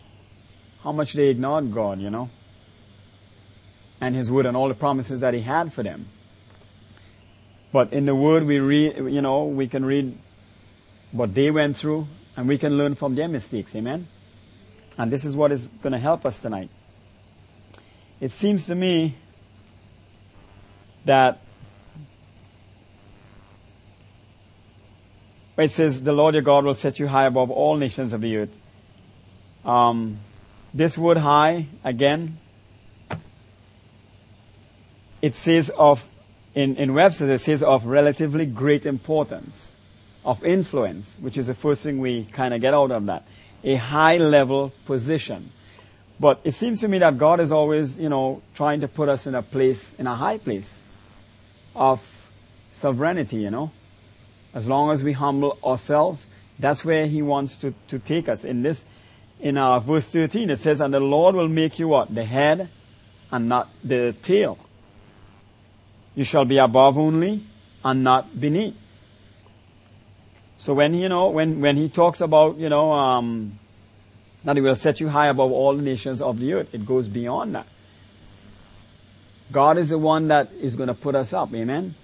how 0.83 0.93
much 0.93 1.13
they 1.13 1.29
ignored 1.29 1.73
God, 1.73 2.01
you 2.01 2.11
know, 2.11 2.31
and 4.01 4.15
His 4.15 4.31
word 4.31 4.47
and 4.47 4.57
all 4.57 4.69
the 4.69 4.75
promises 4.75 5.21
that 5.21 5.35
He 5.35 5.43
had 5.43 5.73
for 5.73 5.83
them. 5.83 6.09
But 7.73 7.93
in 7.93 8.07
the 8.07 8.15
word 8.15 8.45
we 8.45 8.59
read, 8.59 8.97
you 8.97 9.21
know, 9.21 9.45
we 9.45 9.69
can 9.69 9.85
read 9.85 10.19
what 11.13 11.35
they 11.35 11.51
went 11.51 11.77
through 11.77 12.09
and 12.37 12.49
we 12.49 12.59
can 12.59 12.77
learn 12.77 12.95
from 12.95 13.15
their 13.15 13.29
mistakes. 13.29 13.75
Amen? 13.77 14.09
And 14.99 15.13
this 15.13 15.25
is 15.25 15.37
what 15.37 15.53
is 15.53 15.69
going 15.69 15.93
to 15.93 15.99
help 15.99 16.27
us 16.27 16.43
tonight. 16.43 16.71
It 18.21 18.33
seems 18.33 18.67
to 18.67 18.75
me 18.75 19.17
that 21.05 21.41
it 25.57 25.71
says, 25.71 26.03
The 26.05 26.13
Lord 26.13 26.35
your 26.35 26.43
God 26.43 26.65
will 26.65 26.75
set 26.75 26.99
you 26.99 27.07
high 27.07 27.27
above 27.27 27.51
all 27.51 27.77
nations 27.77 28.13
of 28.13 28.21
the 28.21 28.37
earth. 28.37 28.57
Um, 29.65 30.19
this 30.73 30.97
word 30.97 31.19
high, 31.19 31.67
again, 31.85 32.39
it 35.23 35.35
says 35.35 35.71
of, 35.71 36.09
in, 36.55 36.77
in 36.77 36.95
Webster's, 36.95 37.29
it 37.29 37.41
says 37.41 37.63
of 37.63 37.87
relatively 37.87 38.47
great 38.47 38.87
importance, 38.87 39.75
of 40.25 40.45
influence, 40.45 41.19
which 41.21 41.37
is 41.37 41.49
the 41.49 41.55
first 41.55 41.83
thing 41.83 41.99
we 41.99 42.25
kind 42.25 42.55
of 42.55 42.61
get 42.61 42.75
out 42.75 42.91
of 42.91 43.07
that. 43.07 43.27
A 43.65 43.77
high 43.77 44.17
level 44.17 44.73
position. 44.87 45.53
But 46.19 46.41
it 46.45 46.53
seems 46.53 46.81
to 46.81 46.89
me 46.89 46.99
that 46.99 47.19
God 47.19 47.41
is 47.41 47.51
always, 47.51 47.99
you 47.99 48.09
know, 48.09 48.43
trying 48.55 48.81
to 48.81 48.89
put 48.89 49.09
us 49.09 49.27
in 49.27 49.35
a 49.35 49.43
place, 49.43 49.95
in 49.95 50.07
a 50.07 50.15
high 50.15 50.39
place 50.39 50.83
of 51.75 52.31
sovereignty, 52.73 53.37
you 53.37 53.51
know. 53.51 53.71
As 54.53 54.69
long 54.69 54.91
as 54.91 55.03
we 55.03 55.13
humble 55.13 55.59
ourselves, 55.65 56.27
that's 56.59 56.85
where 56.85 57.07
He 57.07 57.23
wants 57.23 57.57
to, 57.59 57.73
to 57.89 57.99
take 57.99 58.29
us. 58.29 58.45
In 58.45 58.63
this, 58.63 58.85
in 59.41 59.57
our 59.57 59.81
verse 59.81 60.09
13, 60.09 60.51
it 60.51 60.59
says, 60.59 60.81
And 60.81 60.93
the 60.93 61.01
Lord 61.01 61.35
will 61.35 61.49
make 61.49 61.79
you 61.79 61.89
what? 61.89 62.15
The 62.15 62.25
head 62.25 62.69
and 63.31 63.49
not 63.49 63.69
the 63.83 64.15
tail. 64.23 64.59
You 66.15 66.25
shall 66.25 66.45
be 66.45 66.59
above 66.59 66.99
only 66.99 67.45
and 67.85 68.05
not 68.05 68.41
beneath. 68.41 68.75
So 70.59 70.75
when, 70.75 70.95
you 70.95 71.09
know, 71.09 71.31
when, 71.31 71.61
when 71.61 71.77
He 71.77 71.89
talks 71.89 72.21
about, 72.21 72.59
you 72.59 72.69
know, 72.69 72.93
um, 72.93 73.59
that 74.45 74.57
He 74.57 74.63
will 74.63 74.75
set 74.75 75.01
you 75.01 75.09
high 75.09 75.29
above 75.29 75.53
all 75.53 75.75
the 75.77 75.83
nations 75.83 76.21
of 76.21 76.39
the 76.39 76.53
earth, 76.53 76.75
it 76.75 76.85
goes 76.85 77.09
beyond 77.09 77.55
that. 77.55 77.67
God 79.51 79.79
is 79.79 79.89
the 79.89 79.99
one 79.99 80.29
that 80.29 80.53
is 80.53 80.77
going 80.77 80.89
to 80.89 80.95
put 80.95 81.15
us 81.15 81.33
up. 81.33 81.53
Amen. 81.55 81.95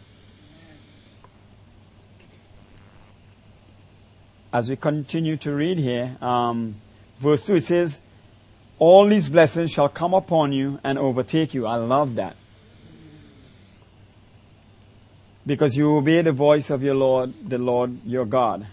as 4.57 4.71
we 4.71 4.77
continue 4.77 5.37
to 5.37 5.53
read 5.53 5.79
here, 5.79 6.17
um, 6.23 6.77
verse 7.19 7.47
2, 7.47 7.57
it 7.57 7.61
says, 7.63 8.01
All 8.79 9.09
these 9.09 9.29
blessings 9.29 9.71
shall 9.71 9.89
come 9.89 10.15
upon 10.15 10.53
you 10.53 10.79
and 10.85 10.99
overtake 10.99 11.55
you. 11.55 11.67
I 11.67 11.77
love 11.77 12.15
that. 12.17 12.37
Because 15.47 15.77
you 15.77 15.97
obey 15.97 16.23
the 16.23 16.33
voice 16.33 16.71
of 16.71 16.83
your 16.83 16.95
Lord, 16.95 17.33
the 17.49 17.59
Lord 17.59 18.05
your 18.05 18.25
God. 18.25 18.67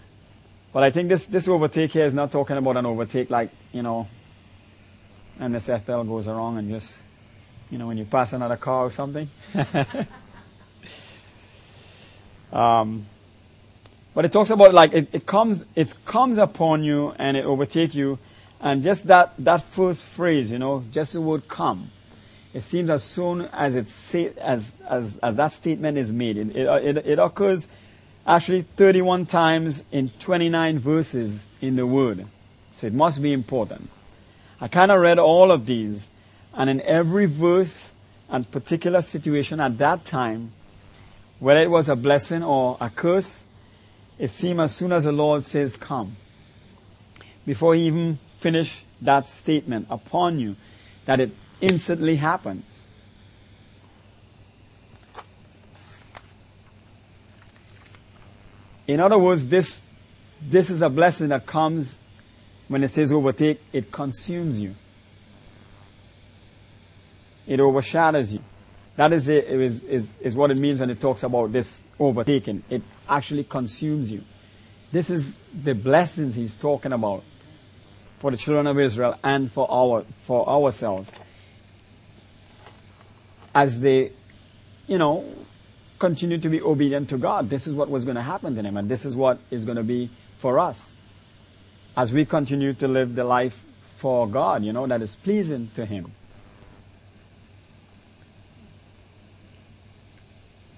But 0.72 0.82
I 0.82 0.90
think 0.90 1.08
this, 1.08 1.26
this 1.26 1.46
overtake 1.46 1.92
here 1.92 2.04
is 2.04 2.14
not 2.14 2.32
talking 2.32 2.56
about 2.56 2.76
an 2.76 2.84
overtake 2.84 3.30
like, 3.30 3.50
you 3.72 3.82
know, 3.82 4.08
and 5.38 5.54
the 5.54 5.58
seatbelt 5.58 6.08
goes 6.08 6.26
around 6.26 6.58
and 6.58 6.68
just, 6.68 6.98
you 7.70 7.78
know, 7.78 7.86
when 7.86 7.96
you 7.96 8.04
pass 8.04 8.32
another 8.32 8.56
car 8.56 8.86
or 8.86 8.90
something. 8.90 9.30
um, 12.52 13.06
but 14.14 14.24
it 14.24 14.32
talks 14.32 14.50
about 14.50 14.72
like 14.72 14.92
it, 14.92 15.08
it 15.12 15.26
comes 15.26 15.64
it 15.74 15.94
comes 16.04 16.38
upon 16.38 16.84
you 16.84 17.14
and 17.18 17.36
it 17.36 17.44
overtake 17.44 17.94
you, 17.94 18.18
and 18.64 18.82
just 18.82 19.06
that 19.08 19.34
that 19.38 19.60
first 19.62 20.06
phrase, 20.06 20.50
you 20.50 20.58
know, 20.58 20.82
just 20.90 21.12
the 21.12 21.20
word 21.20 21.46
"come." 21.46 21.90
It 22.54 22.62
seems 22.62 22.88
as 22.88 23.04
soon 23.04 23.42
as 23.52 23.76
it 23.76 23.90
say, 23.90 24.32
as 24.38 24.80
as 24.88 25.18
as 25.18 25.36
that 25.36 25.52
statement 25.52 25.98
is 25.98 26.12
made, 26.12 26.38
it, 26.38 26.56
it, 26.56 26.96
it 27.06 27.18
occurs 27.18 27.68
actually 28.26 28.62
31 28.62 29.26
times 29.26 29.84
in 29.92 30.08
29 30.18 30.78
verses 30.78 31.46
in 31.60 31.76
the 31.76 31.86
Word. 31.86 32.26
So 32.72 32.86
it 32.86 32.94
must 32.94 33.20
be 33.20 33.34
important. 33.34 33.90
I 34.60 34.68
kind 34.68 34.90
of 34.90 34.98
read 35.00 35.18
all 35.18 35.52
of 35.52 35.66
these, 35.66 36.08
and 36.54 36.70
in 36.70 36.80
every 36.80 37.26
verse 37.26 37.92
and 38.30 38.50
particular 38.50 39.02
situation 39.02 39.60
at 39.60 39.76
that 39.76 40.06
time, 40.06 40.52
whether 41.38 41.60
it 41.60 41.70
was 41.70 41.90
a 41.90 41.96
blessing 41.96 42.42
or 42.42 42.78
a 42.80 42.88
curse, 42.88 43.44
it 44.18 44.28
seemed 44.28 44.60
as 44.60 44.74
soon 44.74 44.92
as 44.92 45.04
the 45.04 45.12
Lord 45.12 45.44
says, 45.44 45.76
Come, 45.76 46.16
before 47.44 47.74
he 47.74 47.82
even 47.86 48.18
finish 48.44 48.84
that 49.00 49.26
statement 49.26 49.86
upon 49.88 50.38
you, 50.38 50.54
that 51.06 51.18
it 51.18 51.30
instantly 51.62 52.16
happens. 52.16 52.86
In 58.86 59.00
other 59.00 59.16
words, 59.16 59.48
this, 59.48 59.80
this 60.42 60.68
is 60.68 60.82
a 60.82 60.90
blessing 60.90 61.30
that 61.30 61.46
comes 61.46 61.98
when 62.68 62.84
it 62.84 62.88
says 62.88 63.12
overtake, 63.12 63.62
it 63.72 63.90
consumes 63.90 64.60
you. 64.60 64.74
It 67.46 67.60
overshadows 67.60 68.34
you. 68.34 68.44
That 68.96 69.14
is, 69.14 69.30
it, 69.30 69.46
is, 69.46 69.82
is, 69.84 70.18
is 70.20 70.36
what 70.36 70.50
it 70.50 70.58
means 70.58 70.80
when 70.80 70.90
it 70.90 71.00
talks 71.00 71.22
about 71.22 71.50
this 71.50 71.82
overtaking. 71.98 72.62
It 72.68 72.82
actually 73.08 73.44
consumes 73.44 74.12
you. 74.12 74.22
This 74.92 75.08
is 75.08 75.42
the 75.62 75.74
blessings 75.74 76.34
he's 76.34 76.58
talking 76.58 76.92
about 76.92 77.24
for 78.24 78.30
the 78.30 78.38
children 78.38 78.66
of 78.66 78.80
Israel 78.80 79.18
and 79.22 79.52
for 79.52 79.70
our 79.70 80.02
for 80.22 80.48
ourselves. 80.48 81.12
as 83.54 83.80
they, 83.80 84.12
you 84.86 84.96
know, 84.96 85.26
continue 85.98 86.38
to 86.38 86.48
be 86.48 86.58
obedient 86.62 87.10
to 87.10 87.18
God. 87.18 87.50
This 87.50 87.66
is 87.66 87.74
what 87.74 87.90
was 87.90 88.06
going 88.06 88.16
to 88.16 88.22
happen 88.22 88.56
to 88.56 88.62
them, 88.62 88.78
and 88.78 88.88
this 88.88 89.04
is 89.04 89.14
what 89.14 89.40
is 89.50 89.66
going 89.66 89.76
to 89.76 89.82
be 89.82 90.08
for 90.38 90.58
us 90.58 90.94
as 91.98 92.14
we 92.14 92.24
continue 92.24 92.72
to 92.72 92.88
live 92.88 93.14
the 93.14 93.24
life 93.24 93.62
for 93.96 94.26
God, 94.26 94.64
you 94.64 94.72
know, 94.72 94.86
that 94.86 95.02
is 95.02 95.16
pleasing 95.16 95.70
to 95.74 95.84
Him. 95.84 96.10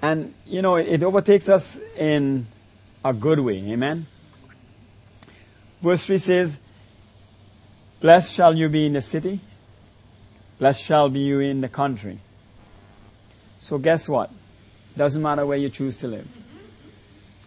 And, 0.03 0.35
you 0.45 0.63
know, 0.63 0.75
it, 0.75 0.89
it 0.89 1.03
overtakes 1.05 1.49
us 1.49 1.81
in 1.97 2.49
a 3.05 3.13
good 3.13 3.39
way. 3.39 3.59
Amen. 3.59 4.09
Verse 5.81 6.05
3 6.05 6.19
says, 6.19 6.59
Blessed 8.07 8.33
shall 8.33 8.57
you 8.57 8.69
be 8.69 8.87
in 8.87 8.93
the 8.93 9.01
city, 9.01 9.41
blessed 10.61 10.81
shall 10.81 11.09
be 11.09 11.19
you 11.19 11.41
in 11.41 11.61
the 11.61 11.69
country. 11.69 12.21
So 13.59 13.79
guess 13.79 14.09
what? 14.09 14.31
Doesn't 14.97 15.21
matter 15.21 15.45
where 15.45 15.59
you 15.59 15.71
choose 15.71 15.97
to 15.97 16.07
live. 16.07 16.29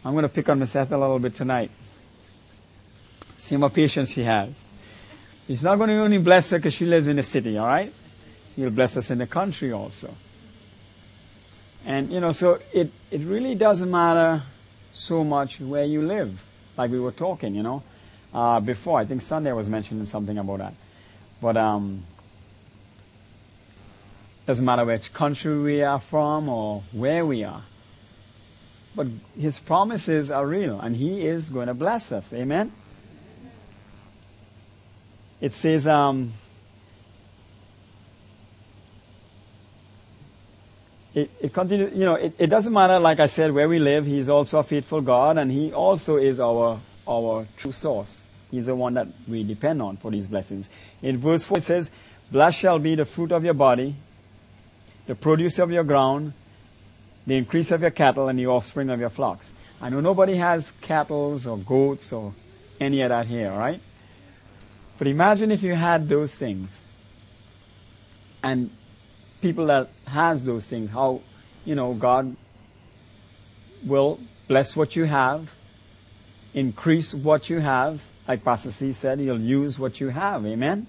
I'm 0.04 0.12
going 0.12 0.24
to 0.24 0.28
pick 0.28 0.50
on 0.50 0.60
Miss 0.60 0.76
Ethel 0.76 1.00
a 1.00 1.02
little 1.02 1.20
bit 1.20 1.34
tonight. 1.34 1.72
See 3.38 3.56
much 3.56 3.72
patience 3.72 4.12
she 4.12 4.24
has. 4.24 4.66
He's 5.48 5.64
not 5.64 5.78
going 5.78 5.92
to 5.92 6.02
only 6.02 6.18
bless 6.18 6.50
her 6.50 6.58
because 6.58 6.74
she 6.74 6.86
lives 6.86 7.08
in 7.08 7.16
the 7.16 7.24
city, 7.24 7.58
all 7.58 7.66
right? 7.66 7.94
He'll 8.58 8.70
bless 8.70 8.98
us 8.98 9.12
in 9.12 9.20
the 9.20 9.28
country 9.28 9.72
also. 9.72 10.14
And, 11.86 12.12
you 12.12 12.20
know, 12.20 12.34
so 12.34 12.60
it, 12.74 12.92
it 13.12 13.22
really 13.22 13.56
doesn't 13.56 13.90
matter 13.90 14.44
so 14.92 15.24
much 15.24 15.62
where 15.62 15.86
you 15.86 16.02
live, 16.02 16.46
like 16.76 16.92
we 16.92 17.00
were 17.00 17.14
talking, 17.14 17.56
you 17.56 17.64
know, 17.64 17.82
uh, 18.34 18.60
before. 18.60 19.00
I 19.00 19.06
think 19.06 19.22
Sunday 19.22 19.52
was 19.52 19.70
mentioning 19.70 20.06
something 20.06 20.38
about 20.38 20.60
that. 20.60 20.74
But, 21.42 21.58
um, 21.58 22.04
doesn't 24.46 24.66
matter 24.66 24.84
which 24.84 25.14
country 25.14 25.60
we 25.62 25.84
are 25.84 26.00
from 26.00 26.50
or 26.50 26.84
where 26.92 27.26
we 27.26 27.44
are. 27.44 27.64
But 28.96 29.08
His 29.38 29.60
promises 29.60 30.32
are 30.32 30.46
real 30.46 30.80
and 30.80 30.96
He 30.96 31.26
is 31.26 31.50
going 31.50 31.68
to 31.68 31.74
bless 31.74 32.12
us. 32.12 32.34
Amen? 32.34 32.72
It 35.40 35.54
says, 35.54 35.88
um, 35.88 36.34
it, 41.14 41.30
it 41.40 41.54
continues, 41.54 41.94
you 41.94 42.06
know, 42.06 42.16
it, 42.16 42.34
it 42.38 42.48
doesn't 42.48 42.74
matter, 42.74 43.00
like 43.00 43.20
I 43.20 43.28
said, 43.28 43.54
where 43.54 43.70
we 43.70 43.80
live. 43.80 44.06
He's 44.06 44.30
also 44.30 44.60
a 44.60 44.64
faithful 44.64 45.02
God, 45.02 45.38
and 45.38 45.50
He 45.52 45.72
also 45.72 46.18
is 46.18 46.40
our, 46.40 46.82
our 47.10 47.48
true 47.58 47.72
source. 47.72 48.26
He's 48.52 48.68
the 48.68 48.76
one 48.76 48.94
that 48.94 49.08
we 49.28 49.44
depend 49.44 49.82
on 49.82 49.98
for 49.98 50.12
these 50.12 50.28
blessings. 50.28 50.70
In 51.02 51.18
verse 51.18 51.46
4, 51.46 51.58
it 51.58 51.64
says, 51.64 51.92
Blessed 52.32 52.60
shall 52.60 52.80
be 52.80 52.96
the 52.96 53.06
fruit 53.06 53.32
of 53.32 53.44
your 53.44 53.54
body, 53.54 53.96
the 55.08 55.16
produce 55.16 55.60
of 55.60 55.72
your 55.72 55.84
ground, 55.84 56.34
the 57.26 57.36
increase 57.36 57.72
of 57.72 57.82
your 57.82 57.92
cattle, 57.92 58.28
and 58.28 58.38
the 58.38 58.48
offspring 58.48 58.90
of 58.90 59.00
your 59.00 59.10
flocks. 59.10 59.54
I 59.82 59.90
know 59.90 60.00
nobody 60.00 60.36
has 60.36 60.72
cattle 60.82 61.40
or 61.48 61.58
goats 61.58 62.14
or 62.14 62.34
any 62.80 63.02
of 63.02 63.10
that 63.10 63.26
here, 63.26 63.52
right? 63.52 63.82
But 64.98 65.08
imagine 65.08 65.52
if 65.52 65.64
you 65.64 65.74
had 65.74 66.10
those 66.10 66.36
things. 66.36 66.82
And 68.44 68.70
people 69.42 69.68
that 69.68 69.90
has 70.08 70.44
those 70.44 70.66
things, 70.66 70.90
how, 70.90 71.22
you 71.66 71.76
know, 71.76 71.94
God 71.94 72.36
will 73.84 74.20
bless 74.48 74.76
what 74.76 74.96
you 74.96 75.06
have, 75.06 75.54
increase 76.54 77.14
what 77.14 77.50
you 77.50 77.60
have. 77.60 78.04
Like 78.28 78.44
Pastor 78.44 78.72
C 78.72 78.92
said, 78.92 79.20
you'll 79.20 79.40
use 79.40 79.80
what 79.80 80.00
you 80.00 80.10
have. 80.10 80.46
Amen? 80.46 80.88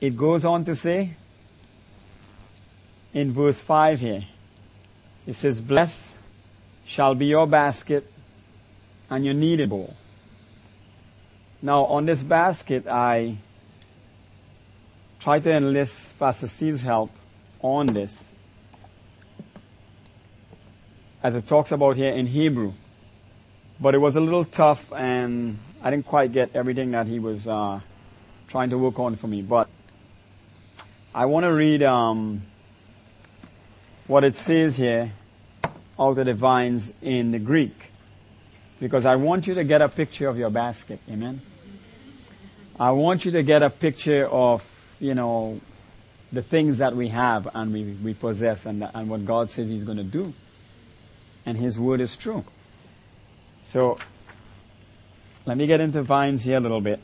It 0.00 0.16
goes 0.16 0.44
on 0.44 0.64
to 0.64 0.74
say 0.74 1.16
in 3.14 3.32
verse 3.32 3.62
5 3.62 4.00
here, 4.00 4.24
it 5.26 5.32
says, 5.32 5.60
Blessed 5.60 6.18
shall 6.84 7.14
be 7.14 7.26
your 7.26 7.46
basket 7.46 8.10
and 9.08 9.24
your 9.24 9.34
kneading 9.34 9.68
bowl. 9.68 9.94
Now, 11.62 11.84
on 11.86 12.04
this 12.04 12.22
basket, 12.22 12.86
I 12.86 13.38
try 15.18 15.40
to 15.40 15.50
enlist 15.50 16.18
Pastor 16.18 16.46
Steve's 16.46 16.82
help 16.82 17.10
on 17.62 17.86
this. 17.86 18.33
As 21.24 21.34
it 21.34 21.46
talks 21.46 21.72
about 21.72 21.96
here 21.96 22.12
in 22.12 22.26
Hebrew. 22.26 22.74
But 23.80 23.94
it 23.94 23.98
was 23.98 24.14
a 24.14 24.20
little 24.20 24.44
tough 24.44 24.92
and 24.92 25.58
I 25.82 25.88
didn't 25.88 26.04
quite 26.04 26.32
get 26.32 26.50
everything 26.54 26.90
that 26.90 27.06
he 27.06 27.18
was 27.18 27.48
uh, 27.48 27.80
trying 28.46 28.68
to 28.68 28.76
work 28.76 28.98
on 28.98 29.16
for 29.16 29.26
me. 29.26 29.40
But 29.40 29.70
I 31.14 31.24
want 31.24 31.44
to 31.44 31.52
read 31.54 31.82
um, 31.82 32.42
what 34.06 34.22
it 34.22 34.36
says 34.36 34.76
here 34.76 35.12
out 35.98 36.18
of 36.18 36.26
the 36.26 36.34
Vine's 36.34 36.92
in 37.00 37.30
the 37.30 37.38
Greek. 37.38 37.90
Because 38.78 39.06
I 39.06 39.16
want 39.16 39.46
you 39.46 39.54
to 39.54 39.64
get 39.64 39.80
a 39.80 39.88
picture 39.88 40.28
of 40.28 40.36
your 40.36 40.50
basket. 40.50 41.00
Amen. 41.10 41.40
I 42.78 42.90
want 42.90 43.24
you 43.24 43.30
to 43.30 43.42
get 43.42 43.62
a 43.62 43.70
picture 43.70 44.26
of, 44.26 44.62
you 45.00 45.14
know, 45.14 45.58
the 46.30 46.42
things 46.42 46.76
that 46.78 46.94
we 46.94 47.08
have 47.08 47.48
and 47.54 47.72
we, 47.72 47.84
we 48.02 48.12
possess 48.12 48.66
and, 48.66 48.86
and 48.94 49.08
what 49.08 49.24
God 49.24 49.48
says 49.48 49.70
He's 49.70 49.84
going 49.84 49.96
to 49.96 50.04
do. 50.04 50.34
And 51.46 51.58
His 51.58 51.78
word 51.78 52.00
is 52.00 52.16
true. 52.16 52.44
So, 53.62 53.96
let 55.46 55.56
me 55.56 55.66
get 55.66 55.80
into 55.80 56.02
Vine's 56.02 56.42
here 56.42 56.56
a 56.56 56.60
little 56.60 56.80
bit. 56.80 57.00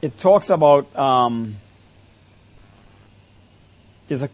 It 0.00 0.18
talks 0.18 0.50
about 0.50 0.94
um, 0.96 1.56
there's 4.08 4.22
a, 4.22 4.30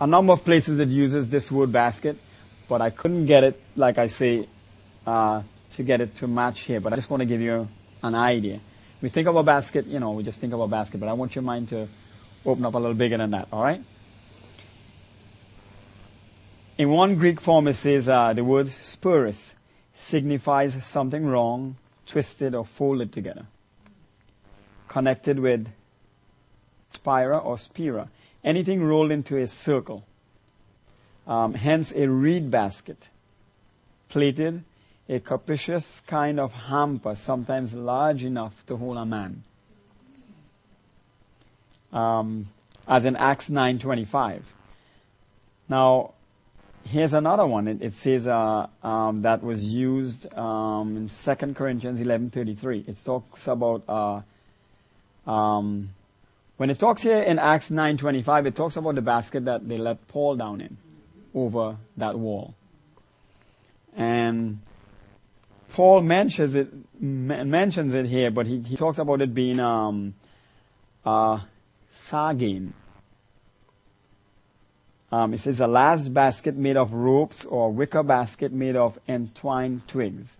a 0.00 0.06
number 0.06 0.32
of 0.32 0.44
places 0.44 0.78
that 0.78 0.88
uses 0.88 1.28
this 1.28 1.50
word 1.50 1.70
basket 1.70 2.18
but 2.68 2.80
I 2.82 2.90
couldn't 2.90 3.26
get 3.26 3.44
it, 3.44 3.60
like 3.76 3.98
I 3.98 4.06
say, 4.06 4.48
uh, 5.06 5.42
to 5.70 5.82
get 5.82 6.00
it 6.00 6.16
to 6.16 6.26
match 6.26 6.60
here. 6.60 6.80
But 6.80 6.92
I 6.92 6.96
just 6.96 7.10
want 7.10 7.20
to 7.20 7.26
give 7.26 7.40
you 7.40 7.68
an 8.02 8.14
idea. 8.14 8.60
We 9.00 9.08
think 9.08 9.28
of 9.28 9.36
a 9.36 9.42
basket, 9.42 9.86
you 9.86 10.00
know, 10.00 10.12
we 10.12 10.22
just 10.22 10.40
think 10.40 10.52
of 10.52 10.60
a 10.60 10.68
basket, 10.68 10.98
but 10.98 11.08
I 11.08 11.12
want 11.12 11.34
your 11.34 11.42
mind 11.42 11.68
to 11.70 11.88
open 12.46 12.64
up 12.64 12.74
a 12.74 12.78
little 12.78 12.94
bigger 12.94 13.18
than 13.18 13.30
that, 13.32 13.48
all 13.52 13.62
right? 13.62 13.82
In 16.78 16.90
one 16.90 17.16
Greek 17.16 17.40
form, 17.40 17.68
it 17.68 17.74
says 17.74 18.08
uh, 18.08 18.32
the 18.32 18.44
word 18.44 18.68
spurious 18.68 19.54
signifies 19.94 20.84
something 20.86 21.26
wrong, 21.26 21.76
twisted, 22.06 22.54
or 22.54 22.64
folded 22.64 23.12
together, 23.12 23.46
connected 24.88 25.38
with 25.38 25.68
spira 26.90 27.38
or 27.38 27.58
spira, 27.58 28.08
anything 28.44 28.82
rolled 28.82 29.10
into 29.10 29.36
a 29.38 29.46
circle 29.46 30.04
um, 31.26 31.54
hence 31.54 31.92
a 31.92 32.08
reed 32.08 32.50
basket, 32.50 33.08
plated, 34.08 34.62
a 35.08 35.20
capacious 35.20 36.00
kind 36.00 36.38
of 36.38 36.52
hamper, 36.52 37.14
sometimes 37.14 37.74
large 37.74 38.24
enough 38.24 38.64
to 38.66 38.76
hold 38.76 38.96
a 38.96 39.04
man. 39.04 39.42
Um, 41.92 42.46
as 42.88 43.04
in 43.04 43.16
Acts 43.16 43.48
9:25. 43.48 44.42
Now, 45.68 46.12
here's 46.84 47.14
another 47.14 47.46
one. 47.46 47.66
It, 47.68 47.82
it 47.82 47.94
says 47.94 48.28
uh, 48.28 48.68
um, 48.82 49.22
that 49.22 49.42
was 49.42 49.74
used 49.74 50.32
um, 50.36 50.96
in 50.96 51.08
2 51.08 51.54
Corinthians 51.54 52.00
11:33. 52.00 52.88
It 52.88 52.98
talks 53.04 53.48
about 53.48 53.82
uh, 53.88 55.30
um, 55.30 55.90
when 56.56 56.70
it 56.70 56.78
talks 56.78 57.02
here 57.02 57.22
in 57.22 57.38
Acts 57.38 57.70
9:25. 57.70 58.46
It 58.46 58.56
talks 58.56 58.76
about 58.76 58.94
the 58.94 59.02
basket 59.02 59.44
that 59.46 59.68
they 59.68 59.76
let 59.76 60.06
Paul 60.08 60.36
down 60.36 60.60
in 60.60 60.76
over 61.34 61.76
that 61.96 62.18
wall. 62.18 62.54
And 63.96 64.60
Paul 65.72 66.02
mentions 66.02 66.54
it 66.54 66.68
mentions 67.00 67.92
it 67.94 68.06
here, 68.06 68.30
but 68.30 68.46
he, 68.46 68.60
he 68.60 68.76
talks 68.76 68.98
about 68.98 69.20
it 69.20 69.34
being 69.34 69.60
um, 69.60 70.14
uh, 71.04 71.40
sagin. 71.96 72.72
Um, 75.10 75.34
it 75.34 75.38
says 75.38 75.60
a 75.60 75.66
last 75.66 76.12
basket 76.12 76.56
made 76.56 76.76
of 76.76 76.92
ropes 76.92 77.44
or 77.44 77.72
wicker 77.72 78.02
basket 78.02 78.52
made 78.52 78.76
of 78.76 78.98
entwined 79.08 79.88
twigs. 79.88 80.38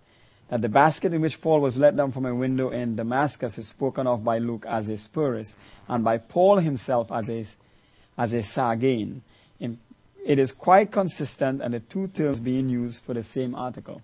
That 0.49 0.61
the 0.61 0.69
basket 0.69 1.13
in 1.13 1.21
which 1.21 1.41
Paul 1.41 1.59
was 1.59 1.77
let 1.77 1.95
down 1.95 2.11
from 2.11 2.25
a 2.25 2.35
window 2.35 2.69
in 2.69 2.95
Damascus 2.95 3.57
is 3.57 3.67
spoken 3.67 4.07
of 4.07 4.23
by 4.23 4.37
Luke 4.37 4.65
as 4.67 4.87
a 4.87 4.97
spurious 4.97 5.57
and 5.87 6.03
by 6.03 6.19
Paul 6.19 6.57
himself 6.57 7.11
as 7.11 7.29
a 7.29 7.45
as 8.17 8.33
a 8.33 8.39
sagin. 8.43 9.21
In 9.59 9.79
it 10.25 10.39
is 10.39 10.51
quite 10.51 10.91
consistent 10.91 11.61
and 11.61 11.73
the 11.73 11.79
two 11.79 12.07
terms 12.07 12.39
being 12.39 12.67
used 12.67 13.01
for 13.01 13.13
the 13.13 13.23
same 13.23 13.55
article. 13.55 14.01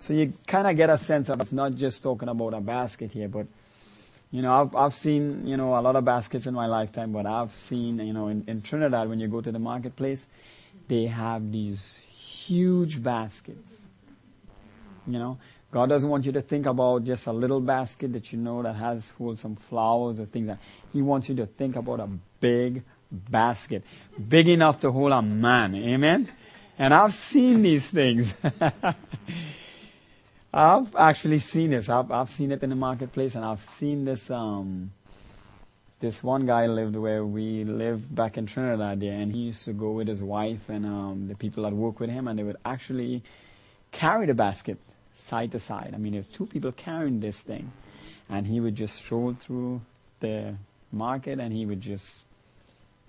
So 0.00 0.12
you 0.12 0.32
kind 0.46 0.66
of 0.66 0.76
get 0.76 0.90
a 0.90 0.98
sense 0.98 1.28
of 1.28 1.40
it's 1.40 1.52
not 1.52 1.74
just 1.74 2.02
talking 2.02 2.28
about 2.28 2.54
a 2.54 2.60
basket 2.60 3.12
here, 3.12 3.28
but 3.28 3.46
you 4.30 4.42
know, 4.42 4.62
I've, 4.62 4.74
I've 4.74 4.94
seen, 4.94 5.46
you 5.46 5.56
know, 5.56 5.78
a 5.78 5.80
lot 5.80 5.96
of 5.96 6.04
baskets 6.04 6.46
in 6.46 6.54
my 6.54 6.66
lifetime, 6.66 7.12
but 7.12 7.26
I've 7.26 7.52
seen, 7.52 7.98
you 7.98 8.12
know, 8.12 8.28
in, 8.28 8.44
in 8.46 8.62
Trinidad, 8.62 9.08
when 9.08 9.20
you 9.20 9.28
go 9.28 9.40
to 9.40 9.52
the 9.52 9.58
marketplace, 9.58 10.26
they 10.88 11.06
have 11.06 11.52
these 11.52 12.02
huge 12.08 13.02
baskets. 13.02 13.90
You 15.06 15.18
know, 15.18 15.38
God 15.70 15.88
doesn't 15.88 16.08
want 16.08 16.24
you 16.24 16.32
to 16.32 16.42
think 16.42 16.66
about 16.66 17.04
just 17.04 17.26
a 17.26 17.32
little 17.32 17.60
basket 17.60 18.12
that 18.12 18.32
you 18.32 18.38
know 18.38 18.62
that 18.62 18.74
has 18.74 19.12
some 19.36 19.56
flowers 19.56 20.18
or 20.18 20.26
things 20.26 20.48
like 20.48 20.58
He 20.92 21.02
wants 21.02 21.28
you 21.28 21.36
to 21.36 21.46
think 21.46 21.76
about 21.76 22.00
a 22.00 22.08
big 22.40 22.82
basket. 23.10 23.84
Big 24.28 24.48
enough 24.48 24.80
to 24.80 24.90
hold 24.90 25.12
a 25.12 25.22
man. 25.22 25.74
Amen? 25.74 26.30
And 26.78 26.92
I've 26.92 27.14
seen 27.14 27.62
these 27.62 27.90
things. 27.90 28.34
I've 30.56 30.96
actually 30.96 31.40
seen 31.40 31.72
this. 31.72 31.90
I've, 31.90 32.10
I've 32.10 32.30
seen 32.30 32.50
it 32.50 32.62
in 32.62 32.70
the 32.70 32.76
marketplace 32.76 33.34
and 33.34 33.44
I've 33.44 33.62
seen 33.62 34.06
this, 34.06 34.30
um, 34.30 34.90
this 36.00 36.24
one 36.24 36.46
guy 36.46 36.66
lived 36.66 36.96
where 36.96 37.26
we 37.26 37.64
lived 37.64 38.14
back 38.14 38.38
in 38.38 38.46
Trinidad 38.46 39.00
there 39.00 39.12
and 39.12 39.30
he 39.30 39.40
used 39.40 39.66
to 39.66 39.74
go 39.74 39.90
with 39.90 40.08
his 40.08 40.22
wife 40.22 40.70
and, 40.70 40.86
um, 40.86 41.28
the 41.28 41.34
people 41.34 41.64
that 41.64 41.74
work 41.74 42.00
with 42.00 42.08
him 42.08 42.26
and 42.26 42.38
they 42.38 42.42
would 42.42 42.56
actually 42.64 43.22
carry 43.92 44.24
the 44.24 44.32
basket 44.32 44.78
side 45.14 45.52
to 45.52 45.58
side. 45.58 45.90
I 45.92 45.98
mean, 45.98 46.14
there's 46.14 46.26
two 46.28 46.46
people 46.46 46.72
carrying 46.72 47.20
this 47.20 47.42
thing 47.42 47.70
and 48.30 48.46
he 48.46 48.58
would 48.58 48.76
just 48.76 48.96
stroll 48.96 49.34
through 49.34 49.82
the 50.20 50.54
market 50.90 51.38
and 51.38 51.52
he 51.52 51.66
would 51.66 51.82
just 51.82 52.24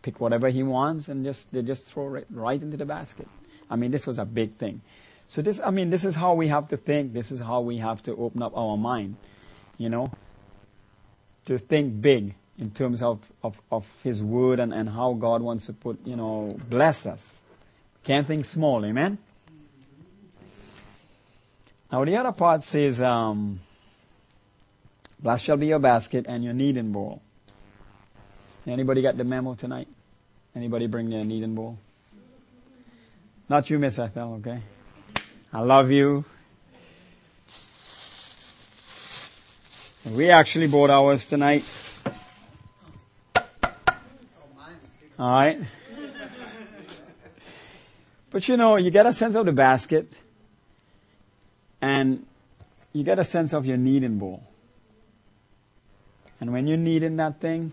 pick 0.01 0.19
whatever 0.19 0.49
he 0.49 0.63
wants 0.63 1.07
and 1.07 1.23
just 1.23 1.53
they 1.53 1.61
just 1.61 1.93
throw 1.93 2.15
it 2.15 2.27
right 2.29 2.61
into 2.61 2.75
the 2.75 2.85
basket. 2.85 3.29
I 3.69 3.77
mean, 3.77 3.91
this 3.91 4.05
was 4.05 4.19
a 4.19 4.25
big 4.25 4.55
thing. 4.55 4.81
So 5.27 5.41
this, 5.41 5.59
I 5.63 5.71
mean, 5.71 5.89
this 5.89 6.05
is 6.05 6.15
how 6.15 6.33
we 6.33 6.47
have 6.47 6.69
to 6.69 6.77
think. 6.77 7.13
This 7.13 7.31
is 7.31 7.39
how 7.39 7.59
we 7.59 7.77
have 7.77 8.01
to 8.03 8.15
open 8.15 8.41
up 8.41 8.55
our 8.55 8.77
mind, 8.77 9.17
you 9.77 9.89
know, 9.89 10.11
to 11.45 11.57
think 11.57 12.01
big 12.01 12.33
in 12.57 12.71
terms 12.71 13.03
of, 13.03 13.19
of, 13.43 13.61
of 13.71 14.01
His 14.03 14.23
Word 14.23 14.59
and, 14.59 14.73
and 14.73 14.89
how 14.89 15.13
God 15.13 15.41
wants 15.41 15.65
to 15.67 15.73
put, 15.73 15.99
you 16.05 16.15
know, 16.15 16.49
bless 16.69 17.05
us. 17.05 17.43
Can't 18.05 18.25
think 18.25 18.45
small, 18.45 18.85
amen? 18.85 19.17
Now 21.91 22.05
the 22.05 22.15
other 22.15 22.31
part 22.31 22.63
says, 22.63 23.01
um, 23.01 23.59
blessed 25.19 25.43
shall 25.43 25.57
be 25.57 25.67
your 25.67 25.79
basket 25.79 26.25
and 26.27 26.43
your 26.43 26.53
kneading 26.53 26.91
bowl. 26.91 27.21
Anybody 28.65 29.01
got 29.01 29.17
the 29.17 29.23
memo 29.23 29.55
tonight? 29.55 29.87
Anybody 30.55 30.87
bring 30.87 31.09
their 31.09 31.23
kneading 31.23 31.53
bowl? 31.53 31.77
Not 33.49 33.69
you, 33.69 33.79
Miss 33.79 33.99
Ethel, 33.99 34.35
okay? 34.35 34.61
I 35.53 35.61
love 35.61 35.91
you. 35.91 36.25
We 40.11 40.29
actually 40.29 40.67
bought 40.67 40.89
ours 40.89 41.27
tonight. 41.27 41.63
Alright. 45.19 45.61
But 48.29 48.47
you 48.47 48.57
know, 48.57 48.75
you 48.75 48.91
get 48.91 49.05
a 49.05 49.13
sense 49.13 49.35
of 49.35 49.45
the 49.45 49.51
basket 49.51 50.19
and 51.81 52.25
you 52.93 53.03
get 53.03 53.17
a 53.17 53.23
sense 53.23 53.53
of 53.53 53.65
your 53.65 53.77
kneading 53.77 54.17
bowl. 54.17 54.43
And 56.39 56.53
when 56.53 56.67
you're 56.67 56.77
kneading 56.77 57.15
that 57.15 57.39
thing, 57.39 57.71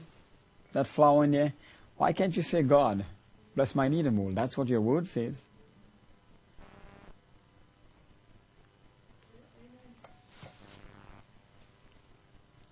that 0.73 0.87
flour 0.87 1.25
in 1.25 1.33
there, 1.33 1.53
why 1.97 2.13
can't 2.13 2.35
you 2.37 2.43
say, 2.43 2.63
God, 2.63 3.05
bless 3.55 3.75
my 3.75 3.89
kneading 3.89 4.17
bowl? 4.17 4.31
That's 4.33 4.57
what 4.57 4.69
your 4.69 4.81
word 4.81 5.07
says. 5.07 5.45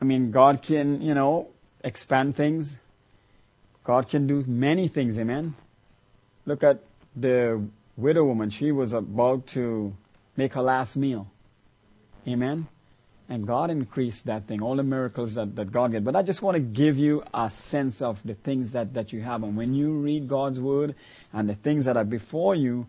I 0.03 0.05
mean, 0.05 0.33
God 0.33 0.63
can, 0.63 1.01
you 1.01 1.15
know, 1.15 1.47
expand 1.85 2.35
things. 2.35 2.77
God 3.85 4.09
can 4.09 4.27
do 4.27 4.43
many 4.49 4.89
things, 4.89 5.17
amen. 5.17 5.55
Look 6.45 6.65
at 6.65 6.81
the 7.15 7.63
widow 7.97 8.25
woman. 8.25 8.51
She 8.51 8.73
was 8.73 8.95
about 8.95 9.47
to 9.59 9.97
make 10.37 10.55
her 10.55 10.63
last 10.63 10.97
meal. 10.97 11.29
Amen. 12.27 12.67
And 13.29 13.47
God 13.47 13.71
increased 13.71 14.27
that 14.27 14.49
thing, 14.49 14.61
all 14.61 14.75
the 14.75 14.83
miracles 14.83 15.35
that, 15.35 15.55
that 15.55 15.71
God 15.71 15.93
did. 15.93 16.03
But 16.03 16.17
I 16.17 16.23
just 16.23 16.43
want 16.43 16.57
to 16.57 16.61
give 16.61 16.99
you 16.99 17.23
a 17.33 17.49
sense 17.49 18.03
of 18.03 18.21
the 18.25 18.35
things 18.35 18.73
that, 18.73 18.95
that 18.95 19.13
you 19.13 19.21
have. 19.21 19.45
And 19.45 19.57
when 19.57 19.73
you 19.73 19.93
read 19.93 20.27
God's 20.27 20.59
Word 20.59 20.97
and 21.33 21.49
the 21.49 21.55
things 21.55 21.85
that 21.85 21.97
are 21.97 22.03
before 22.03 22.57
you, 22.57 22.89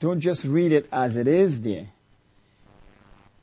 don't 0.00 0.18
just 0.18 0.44
read 0.44 0.72
it 0.72 0.88
as 0.90 1.16
it 1.16 1.28
is 1.28 1.62
there, 1.62 1.90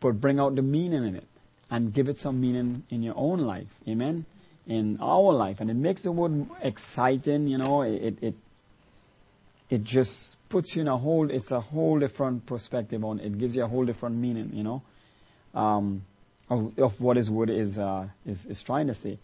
but 0.01 0.19
bring 0.19 0.38
out 0.38 0.55
the 0.55 0.62
meaning 0.62 1.05
in 1.05 1.15
it 1.15 1.28
and 1.71 1.93
give 1.93 2.10
it 2.10 2.17
some 2.17 2.41
meaning 2.41 2.84
in 2.89 3.03
your 3.03 3.15
own 3.17 3.39
life. 3.39 3.79
Amen? 3.88 4.25
In 4.67 4.97
our 5.01 5.34
life. 5.34 5.62
And 5.62 5.69
it 5.69 5.75
makes 5.75 6.03
the 6.03 6.12
word 6.12 6.47
exciting, 6.62 7.47
you 7.47 7.58
know, 7.58 7.84
it, 7.84 8.17
it, 8.21 8.36
it 9.69 9.84
just 9.84 10.38
puts 10.49 10.75
you 10.75 10.82
in 10.82 10.88
a 10.88 10.97
whole, 10.97 11.29
it's 11.29 11.51
a 11.51 11.60
whole 11.60 11.99
different 11.99 12.45
perspective 12.45 13.03
on 13.05 13.19
it. 13.19 13.38
gives 13.38 13.55
you 13.55 13.63
a 13.63 13.67
whole 13.67 13.86
different 13.86 14.15
meaning, 14.15 14.51
you 14.53 14.63
know, 14.63 14.82
um, 15.53 16.03
of, 16.49 16.77
of, 16.79 16.99
what 16.99 17.17
his 17.17 17.29
word 17.29 17.49
is, 17.49 17.77
uh, 17.77 18.08
is, 18.25 18.45
is 18.47 18.63
trying 18.63 18.88
to 18.88 18.93
say. 18.93 19.19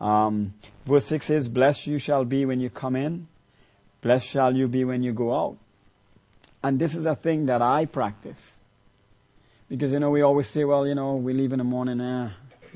Um, 0.00 0.54
verse 0.84 1.06
6 1.06 1.26
says, 1.26 1.48
Blessed 1.48 1.86
you 1.86 1.98
shall 1.98 2.24
be 2.24 2.44
when 2.44 2.60
you 2.60 2.70
come 2.70 2.94
in, 2.94 3.26
blessed 4.00 4.28
shall 4.28 4.56
you 4.56 4.68
be 4.68 4.84
when 4.84 5.02
you 5.02 5.12
go 5.12 5.34
out. 5.34 5.56
And 6.62 6.78
this 6.78 6.94
is 6.94 7.06
a 7.06 7.16
thing 7.16 7.46
that 7.46 7.60
I 7.60 7.86
practice. 7.86 8.56
Because, 9.72 9.90
you 9.90 10.00
know, 10.00 10.10
we 10.10 10.20
always 10.20 10.48
say, 10.48 10.64
well, 10.64 10.86
you 10.86 10.94
know, 10.94 11.14
we 11.14 11.32
leave 11.32 11.52
in 11.54 11.58
the 11.58 11.64
morning, 11.64 11.98
eh, 11.98 12.28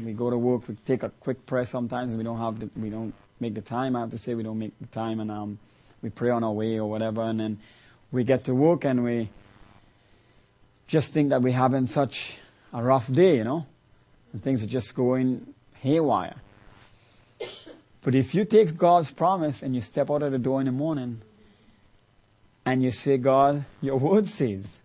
we 0.03 0.15
go 0.15 0.31
to 0.31 0.39
work, 0.39 0.67
we 0.67 0.77
take 0.77 1.03
a 1.03 1.11
quick 1.11 1.45
prayer 1.45 1.67
sometimes, 1.67 2.17
we 2.17 2.25
don't 2.25 2.39
have 2.39 2.59
the, 2.59 2.71
we 2.75 2.89
don't 2.89 3.13
make 3.39 3.53
the 3.53 3.61
time. 3.61 3.95
I 3.95 4.01
have 4.01 4.13
to 4.13 4.19
say 4.19 4.35
we 4.35 4.43
don't 4.43 4.59
make 4.59 4.73
the 4.81 4.87
time 4.87 5.21
and, 5.21 5.31
um, 5.31 5.59
we 6.01 6.09
pray 6.09 6.31
on 6.31 6.43
our 6.43 6.53
way 6.53 6.79
or 6.79 6.89
whatever 6.89 7.21
and 7.21 7.39
then 7.39 7.59
we 8.11 8.25
get 8.25 8.45
to 8.45 8.55
work 8.55 8.87
and 8.87 9.05
we 9.05 9.29
just 10.87 11.13
think 11.13 11.29
that 11.29 11.43
we're 11.43 11.53
having 11.53 11.85
such 11.85 12.39
a 12.73 12.83
rough 12.83 13.13
day, 13.13 13.37
you 13.37 13.45
know, 13.45 13.67
and 14.33 14.43
things 14.43 14.63
are 14.63 14.67
just 14.67 14.95
going 14.95 15.53
haywire. 15.75 16.37
But 18.01 18.15
if 18.15 18.35
you 18.35 18.47
take 18.47 18.75
God's 18.75 19.11
promise 19.11 19.63
and 19.63 19.75
you 19.75 19.83
step 19.83 20.11
out 20.11 20.23
of 20.23 20.33
the 20.33 20.39
door 20.39 20.61
in 20.61 20.65
the 20.65 20.73
morning 20.73 21.21
and 22.65 22.83
you 22.83 22.91
say, 22.91 23.19
God, 23.19 23.67
your 23.83 23.99
word 23.99 24.29
says, 24.29 24.81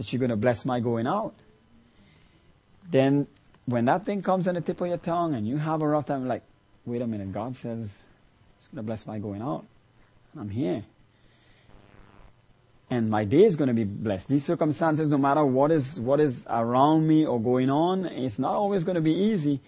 that 0.00 0.14
you're 0.14 0.18
going 0.18 0.30
to 0.30 0.36
bless 0.36 0.64
my 0.64 0.80
going 0.80 1.06
out. 1.06 1.34
Then 2.90 3.26
when 3.66 3.84
that 3.84 4.02
thing 4.02 4.22
comes 4.22 4.48
on 4.48 4.54
the 4.54 4.62
tip 4.62 4.80
of 4.80 4.86
your 4.86 4.96
tongue 4.96 5.34
and 5.34 5.46
you 5.46 5.58
have 5.58 5.82
a 5.82 5.86
rough 5.86 6.06
time, 6.06 6.26
like, 6.26 6.42
wait 6.86 7.02
a 7.02 7.06
minute, 7.06 7.34
God 7.34 7.54
says 7.54 8.02
it's 8.56 8.68
going 8.68 8.76
to 8.78 8.82
bless 8.82 9.06
my 9.06 9.18
going 9.18 9.42
out. 9.42 9.66
And 10.32 10.40
I'm 10.40 10.48
here. 10.48 10.84
And 12.88 13.10
my 13.10 13.24
day 13.24 13.44
is 13.44 13.56
going 13.56 13.68
to 13.68 13.74
be 13.74 13.84
blessed. 13.84 14.28
These 14.28 14.46
circumstances, 14.46 15.06
no 15.06 15.18
matter 15.18 15.44
what 15.44 15.70
is, 15.70 16.00
what 16.00 16.18
is 16.18 16.46
around 16.48 17.06
me 17.06 17.26
or 17.26 17.38
going 17.38 17.68
on, 17.68 18.06
it's 18.06 18.38
not 18.38 18.54
always 18.54 18.84
going 18.84 18.94
to 18.94 19.02
be 19.02 19.12
easy. 19.12 19.60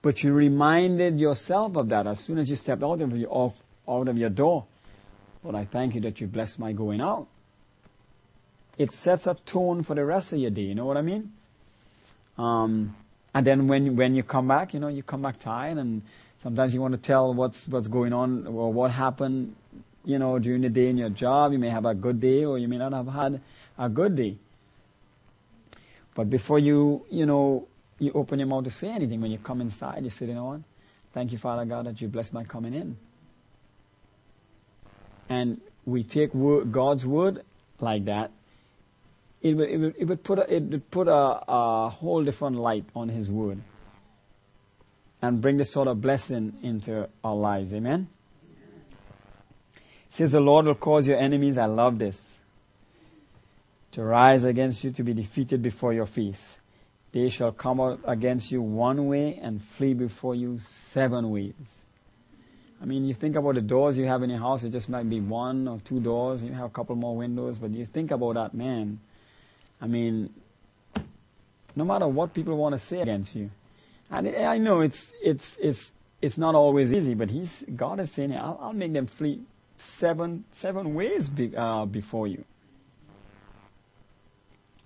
But 0.00 0.24
you 0.24 0.32
reminded 0.32 1.20
yourself 1.20 1.76
of 1.76 1.90
that 1.90 2.06
as 2.06 2.20
soon 2.20 2.38
as 2.38 2.48
you 2.48 2.56
stepped 2.56 2.82
out 2.82 3.02
of 3.02 3.14
your, 3.14 3.28
off, 3.30 3.62
out 3.86 4.08
of 4.08 4.16
your 4.16 4.30
door. 4.30 4.64
Lord, 5.44 5.56
I 5.56 5.66
thank 5.66 5.94
you 5.94 6.00
that 6.00 6.22
you 6.22 6.26
blessed 6.26 6.58
my 6.58 6.72
going 6.72 7.02
out 7.02 7.28
it 8.78 8.92
sets 8.92 9.26
a 9.26 9.34
tone 9.34 9.82
for 9.82 9.94
the 9.94 10.04
rest 10.04 10.32
of 10.32 10.38
your 10.38 10.50
day. 10.50 10.62
You 10.62 10.74
know 10.74 10.86
what 10.86 10.96
I 10.96 11.02
mean? 11.02 11.32
Um, 12.38 12.96
and 13.34 13.46
then 13.46 13.68
when 13.68 13.96
when 13.96 14.14
you 14.14 14.22
come 14.22 14.48
back, 14.48 14.74
you 14.74 14.80
know, 14.80 14.88
you 14.88 15.02
come 15.02 15.22
back 15.22 15.38
tired, 15.38 15.78
and 15.78 16.02
sometimes 16.38 16.74
you 16.74 16.80
want 16.80 16.92
to 16.92 17.00
tell 17.00 17.32
what's 17.34 17.68
what's 17.68 17.88
going 17.88 18.12
on 18.12 18.46
or 18.46 18.72
what 18.72 18.90
happened, 18.90 19.54
you 20.04 20.18
know, 20.18 20.38
during 20.38 20.62
the 20.62 20.68
day 20.68 20.88
in 20.88 20.96
your 20.96 21.10
job. 21.10 21.52
You 21.52 21.58
may 21.58 21.70
have 21.70 21.86
a 21.86 21.94
good 21.94 22.20
day, 22.20 22.44
or 22.44 22.58
you 22.58 22.68
may 22.68 22.78
not 22.78 22.92
have 22.92 23.08
had 23.08 23.40
a 23.78 23.88
good 23.88 24.16
day. 24.16 24.36
But 26.14 26.28
before 26.28 26.58
you, 26.58 27.06
you 27.10 27.24
know, 27.24 27.66
you 27.98 28.12
open 28.12 28.38
your 28.38 28.48
mouth 28.48 28.64
to 28.64 28.70
say 28.70 28.88
anything, 28.88 29.20
when 29.20 29.30
you 29.30 29.38
come 29.38 29.60
inside, 29.62 30.04
you 30.04 30.10
say, 30.10 30.26
you 30.26 30.34
know 30.34 30.44
what? 30.44 30.60
Thank 31.12 31.32
you, 31.32 31.38
Father 31.38 31.64
God, 31.64 31.86
that 31.86 32.00
you 32.00 32.08
blessed 32.08 32.34
my 32.34 32.44
coming 32.44 32.74
in. 32.74 32.96
And 35.28 35.60
we 35.86 36.02
take 36.02 36.32
God's 36.32 37.06
word 37.06 37.42
like 37.80 38.04
that 38.04 38.30
it 39.42 39.54
would, 39.54 39.68
it 39.68 39.76
would, 39.78 39.94
it 39.98 40.04
would 40.04 40.24
put, 40.24 40.38
a, 40.38 40.54
it 40.54 40.62
would 40.62 40.90
put 40.90 41.08
a, 41.08 41.12
a 41.48 41.88
whole 41.88 42.24
different 42.24 42.56
light 42.56 42.84
on 42.94 43.08
His 43.08 43.30
Word 43.30 43.60
and 45.20 45.40
bring 45.40 45.56
this 45.56 45.70
sort 45.70 45.88
of 45.88 46.00
blessing 46.00 46.54
into 46.62 47.08
our 47.24 47.34
lives. 47.34 47.74
Amen? 47.74 48.08
It 49.74 50.14
says 50.14 50.32
the 50.32 50.40
Lord 50.40 50.66
will 50.66 50.74
cause 50.74 51.08
your 51.08 51.18
enemies, 51.18 51.58
I 51.58 51.66
love 51.66 51.98
this, 51.98 52.38
to 53.92 54.04
rise 54.04 54.44
against 54.44 54.84
you 54.84 54.90
to 54.92 55.02
be 55.02 55.12
defeated 55.12 55.60
before 55.60 55.92
your 55.92 56.06
face. 56.06 56.58
They 57.10 57.28
shall 57.28 57.52
come 57.52 57.80
out 57.80 58.00
against 58.04 58.52
you 58.52 58.62
one 58.62 59.06
way 59.06 59.38
and 59.42 59.62
flee 59.62 59.92
before 59.94 60.34
you 60.34 60.60
seven 60.60 61.30
ways. 61.30 61.84
I 62.80 62.84
mean, 62.84 63.04
you 63.04 63.14
think 63.14 63.36
about 63.36 63.54
the 63.56 63.60
doors 63.60 63.98
you 63.98 64.06
have 64.06 64.22
in 64.22 64.30
your 64.30 64.40
house, 64.40 64.64
it 64.64 64.70
just 64.70 64.88
might 64.88 65.08
be 65.08 65.20
one 65.20 65.68
or 65.68 65.80
two 65.84 66.00
doors, 66.00 66.42
you 66.42 66.52
have 66.52 66.66
a 66.66 66.70
couple 66.70 66.96
more 66.96 67.16
windows, 67.16 67.58
but 67.58 67.70
you 67.70 67.86
think 67.86 68.10
about 68.10 68.34
that 68.34 68.54
man 68.54 68.98
I 69.82 69.86
mean, 69.88 70.32
no 71.74 71.84
matter 71.84 72.06
what 72.06 72.32
people 72.32 72.56
want 72.56 72.74
to 72.74 72.78
say 72.78 73.00
against 73.00 73.34
you, 73.34 73.50
and 74.10 74.28
I 74.28 74.56
know 74.58 74.80
it's 74.80 75.12
it's 75.22 75.58
it's 75.60 75.92
it's 76.22 76.38
not 76.38 76.54
always 76.54 76.92
easy, 76.92 77.14
but 77.14 77.30
He's 77.30 77.64
God 77.74 77.98
is 77.98 78.12
saying, 78.12 78.32
"I'll, 78.34 78.58
I'll 78.62 78.72
make 78.72 78.92
them 78.92 79.06
flee 79.06 79.40
seven 79.76 80.44
seven 80.52 80.94
ways 80.94 81.28
be, 81.28 81.54
uh, 81.56 81.84
before 81.84 82.28
you." 82.28 82.44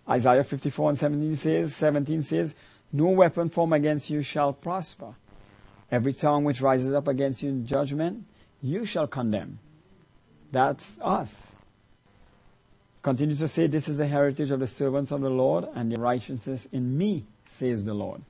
Isaiah 0.09 0.45
54 0.45 0.91
and 0.91 0.99
17 0.99 1.35
says, 1.35 1.75
17 1.75 2.23
says, 2.23 2.57
No 2.93 3.07
weapon 3.07 3.49
formed 3.49 3.73
against 3.73 4.09
you 4.09 4.23
shall 4.23 4.53
prosper. 4.53 5.15
Every 5.91 6.13
tongue 6.13 6.45
which 6.45 6.61
rises 6.61 6.93
up 6.93 7.09
against 7.09 7.43
you 7.43 7.49
in 7.51 7.67
judgment, 7.67 8.25
you 8.63 8.85
shall 8.85 9.07
condemn. 9.09 9.59
That's 10.53 10.99
us. 11.03 11.57
Continues 13.07 13.38
to 13.38 13.47
say, 13.47 13.69
This 13.69 13.88
is 13.88 13.99
the 13.99 14.09
heritage 14.09 14.51
of 14.51 14.59
the 14.59 14.66
servants 14.66 15.12
of 15.12 15.21
the 15.21 15.31
Lord, 15.31 15.64
and 15.77 15.92
the 15.92 16.01
righteousness 16.01 16.66
in 16.73 16.99
me, 16.99 17.23
says 17.45 17.85
the 17.85 17.95
Lord. 17.95 18.21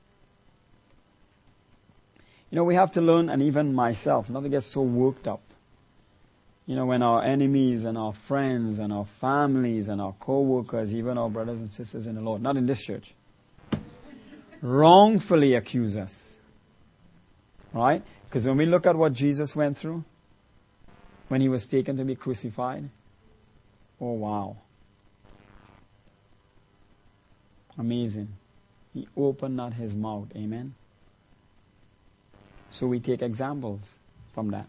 You 2.51 2.57
know, 2.57 2.63
we 2.63 2.75
have 2.75 2.91
to 2.91 3.01
learn, 3.01 3.27
and 3.27 3.41
even 3.41 3.73
myself, 3.73 4.29
not 4.29 4.43
to 4.43 4.49
get 4.49 4.61
so 4.61 4.83
worked 4.83 5.27
up. 5.27 5.41
You 6.67 6.75
know, 6.75 6.85
when 6.85 7.01
our 7.01 7.23
enemies 7.23 7.85
and 7.85 7.97
our 7.97 8.13
friends 8.13 8.77
and 8.77 8.93
our 8.93 9.05
families 9.05 9.89
and 9.89 9.99
our 9.99 10.13
co-workers, 10.19 10.93
even 10.93 11.17
our 11.17 11.31
brothers 11.31 11.59
and 11.59 11.71
sisters 11.71 12.05
in 12.05 12.13
the 12.13 12.21
Lord, 12.21 12.43
not 12.43 12.55
in 12.55 12.67
this 12.67 12.83
church, 12.83 13.15
wrongfully 14.61 15.55
accuse 15.55 15.97
us. 15.97 16.37
Right? 17.73 18.03
Because 18.29 18.47
when 18.47 18.57
we 18.57 18.67
look 18.67 18.85
at 18.85 18.95
what 18.95 19.13
Jesus 19.13 19.55
went 19.55 19.75
through, 19.75 20.03
when 21.29 21.41
he 21.41 21.49
was 21.49 21.65
taken 21.65 21.97
to 21.97 22.05
be 22.05 22.13
crucified, 22.13 22.87
oh 23.99 24.11
wow. 24.11 24.57
Amazing. 27.77 28.29
He 28.93 29.07
opened 29.15 29.55
not 29.55 29.73
his 29.73 29.95
mouth. 29.95 30.27
Amen. 30.35 30.73
So 32.69 32.87
we 32.87 32.99
take 32.99 33.21
examples 33.21 33.95
from 34.33 34.51
that. 34.51 34.67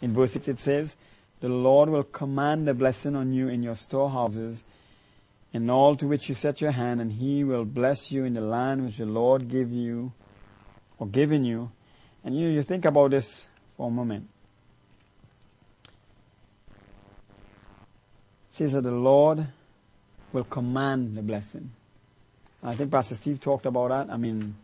In 0.00 0.12
verse 0.12 0.32
6 0.32 0.48
it 0.48 0.58
says, 0.58 0.96
The 1.40 1.48
Lord 1.48 1.88
will 1.88 2.04
command 2.04 2.68
a 2.68 2.74
blessing 2.74 3.16
on 3.16 3.32
you 3.32 3.48
in 3.48 3.62
your 3.62 3.74
storehouses 3.74 4.64
and 5.52 5.70
all 5.70 5.94
to 5.96 6.08
which 6.08 6.28
you 6.28 6.34
set 6.34 6.60
your 6.60 6.72
hand, 6.72 7.00
and 7.00 7.12
he 7.12 7.44
will 7.44 7.64
bless 7.64 8.10
you 8.10 8.24
in 8.24 8.34
the 8.34 8.40
land 8.40 8.84
which 8.84 8.98
the 8.98 9.06
Lord 9.06 9.48
give 9.48 9.70
you 9.70 10.12
or 10.98 11.06
given 11.06 11.44
you. 11.44 11.70
And 12.24 12.36
you, 12.36 12.48
you 12.48 12.64
think 12.64 12.84
about 12.84 13.12
this 13.12 13.46
for 13.76 13.86
a 13.86 13.90
moment. 13.90 14.28
It 18.50 18.56
says 18.56 18.72
that 18.72 18.82
the 18.82 18.90
Lord 18.90 19.46
will 20.32 20.44
command 20.44 21.14
the 21.14 21.22
blessing. 21.22 21.70
I 22.64 22.74
think 22.74 22.90
Pastor 22.90 23.14
Steve 23.14 23.40
talked 23.40 23.66
about 23.66 23.88
that. 23.90 24.12
I 24.12 24.16
mean, 24.16 24.54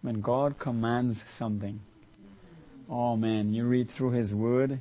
when 0.00 0.20
God 0.20 0.58
commands 0.58 1.24
something. 1.28 1.80
Oh 2.88 3.16
man, 3.16 3.52
you 3.52 3.64
read 3.64 3.90
through 3.90 4.12
His 4.12 4.34
Word. 4.34 4.80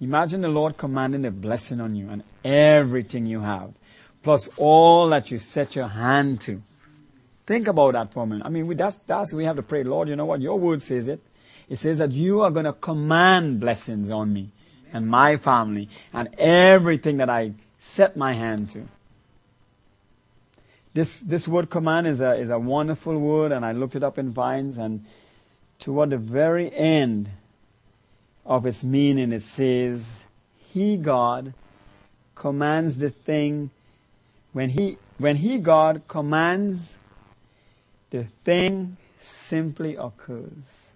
Imagine 0.00 0.40
the 0.40 0.48
Lord 0.48 0.76
commanding 0.76 1.24
a 1.24 1.30
blessing 1.30 1.80
on 1.80 1.94
you 1.94 2.08
and 2.10 2.22
everything 2.44 3.26
you 3.26 3.40
have, 3.40 3.72
plus 4.22 4.48
all 4.58 5.08
that 5.10 5.30
you 5.30 5.38
set 5.38 5.74
your 5.74 5.88
hand 5.88 6.40
to. 6.42 6.62
Think 7.46 7.68
about 7.68 7.92
that 7.92 8.12
for 8.12 8.24
a 8.24 8.26
minute. 8.26 8.44
I 8.44 8.48
mean, 8.48 8.66
we, 8.66 8.74
that's, 8.74 8.98
that's, 8.98 9.32
we 9.32 9.44
have 9.44 9.56
to 9.56 9.62
pray, 9.62 9.84
Lord, 9.84 10.08
you 10.08 10.16
know 10.16 10.24
what? 10.24 10.40
Your 10.40 10.58
word 10.58 10.82
says 10.82 11.08
it. 11.08 11.20
It 11.68 11.76
says 11.76 11.98
that 11.98 12.12
you 12.12 12.42
are 12.42 12.50
going 12.50 12.66
to 12.66 12.72
command 12.72 13.60
blessings 13.60 14.10
on 14.10 14.32
me 14.32 14.50
and 14.92 15.06
my 15.06 15.36
family 15.36 15.88
and 16.12 16.28
everything 16.38 17.18
that 17.18 17.30
I 17.30 17.52
set 17.78 18.16
my 18.16 18.32
hand 18.32 18.70
to. 18.70 18.86
This, 20.96 21.20
this 21.20 21.46
word 21.46 21.68
command 21.68 22.06
is 22.06 22.22
a, 22.22 22.32
is 22.36 22.48
a 22.48 22.58
wonderful 22.58 23.18
word, 23.18 23.52
and 23.52 23.66
I 23.66 23.72
looked 23.72 23.96
it 23.96 24.02
up 24.02 24.16
in 24.16 24.30
Vine's, 24.30 24.78
and 24.78 25.04
toward 25.78 26.08
the 26.08 26.16
very 26.16 26.74
end 26.74 27.28
of 28.46 28.64
its 28.64 28.82
meaning, 28.82 29.30
it 29.30 29.42
says, 29.42 30.24
He, 30.72 30.96
God, 30.96 31.52
commands 32.34 32.96
the 32.96 33.10
thing, 33.10 33.68
when 34.54 34.70
He, 34.70 34.96
when 35.18 35.36
He, 35.36 35.58
God, 35.58 36.00
commands, 36.08 36.96
the 38.08 38.24
thing 38.42 38.96
simply 39.20 39.96
occurs. 39.96 40.86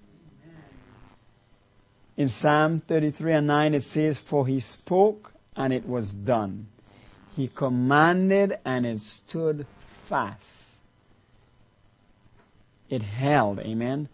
In 2.16 2.30
Psalm 2.30 2.80
33 2.88 3.32
and 3.34 3.46
9, 3.46 3.74
it 3.74 3.82
says, 3.82 4.18
For 4.18 4.46
He 4.46 4.60
spoke, 4.60 5.34
and 5.54 5.74
it 5.74 5.86
was 5.86 6.14
done. 6.14 6.68
He 7.36 7.48
commanded, 7.48 8.58
and 8.64 8.86
it 8.86 9.02
stood 9.02 9.66
fast. 10.10 10.80
It 12.88 13.02
held, 13.02 13.60
amen. 13.60 14.08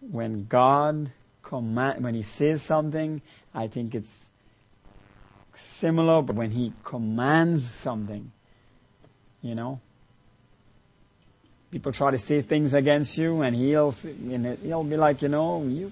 When 0.00 0.46
God 0.46 1.10
command, 1.42 2.04
when 2.04 2.14
He 2.14 2.22
says 2.22 2.62
something, 2.62 3.20
I 3.52 3.66
think 3.66 3.96
it's 3.96 4.30
similar, 5.52 6.22
but 6.22 6.36
when 6.36 6.52
He 6.52 6.72
commands 6.84 7.68
something, 7.68 8.30
you 9.42 9.56
know, 9.56 9.80
people 11.72 11.90
try 11.90 12.12
to 12.12 12.18
say 12.18 12.40
things 12.40 12.72
against 12.72 13.18
you, 13.18 13.42
and 13.42 13.56
He'll, 13.56 13.90
He'll 13.90 14.84
be 14.84 14.96
like, 14.96 15.20
you 15.20 15.28
know, 15.28 15.64
you 15.64 15.90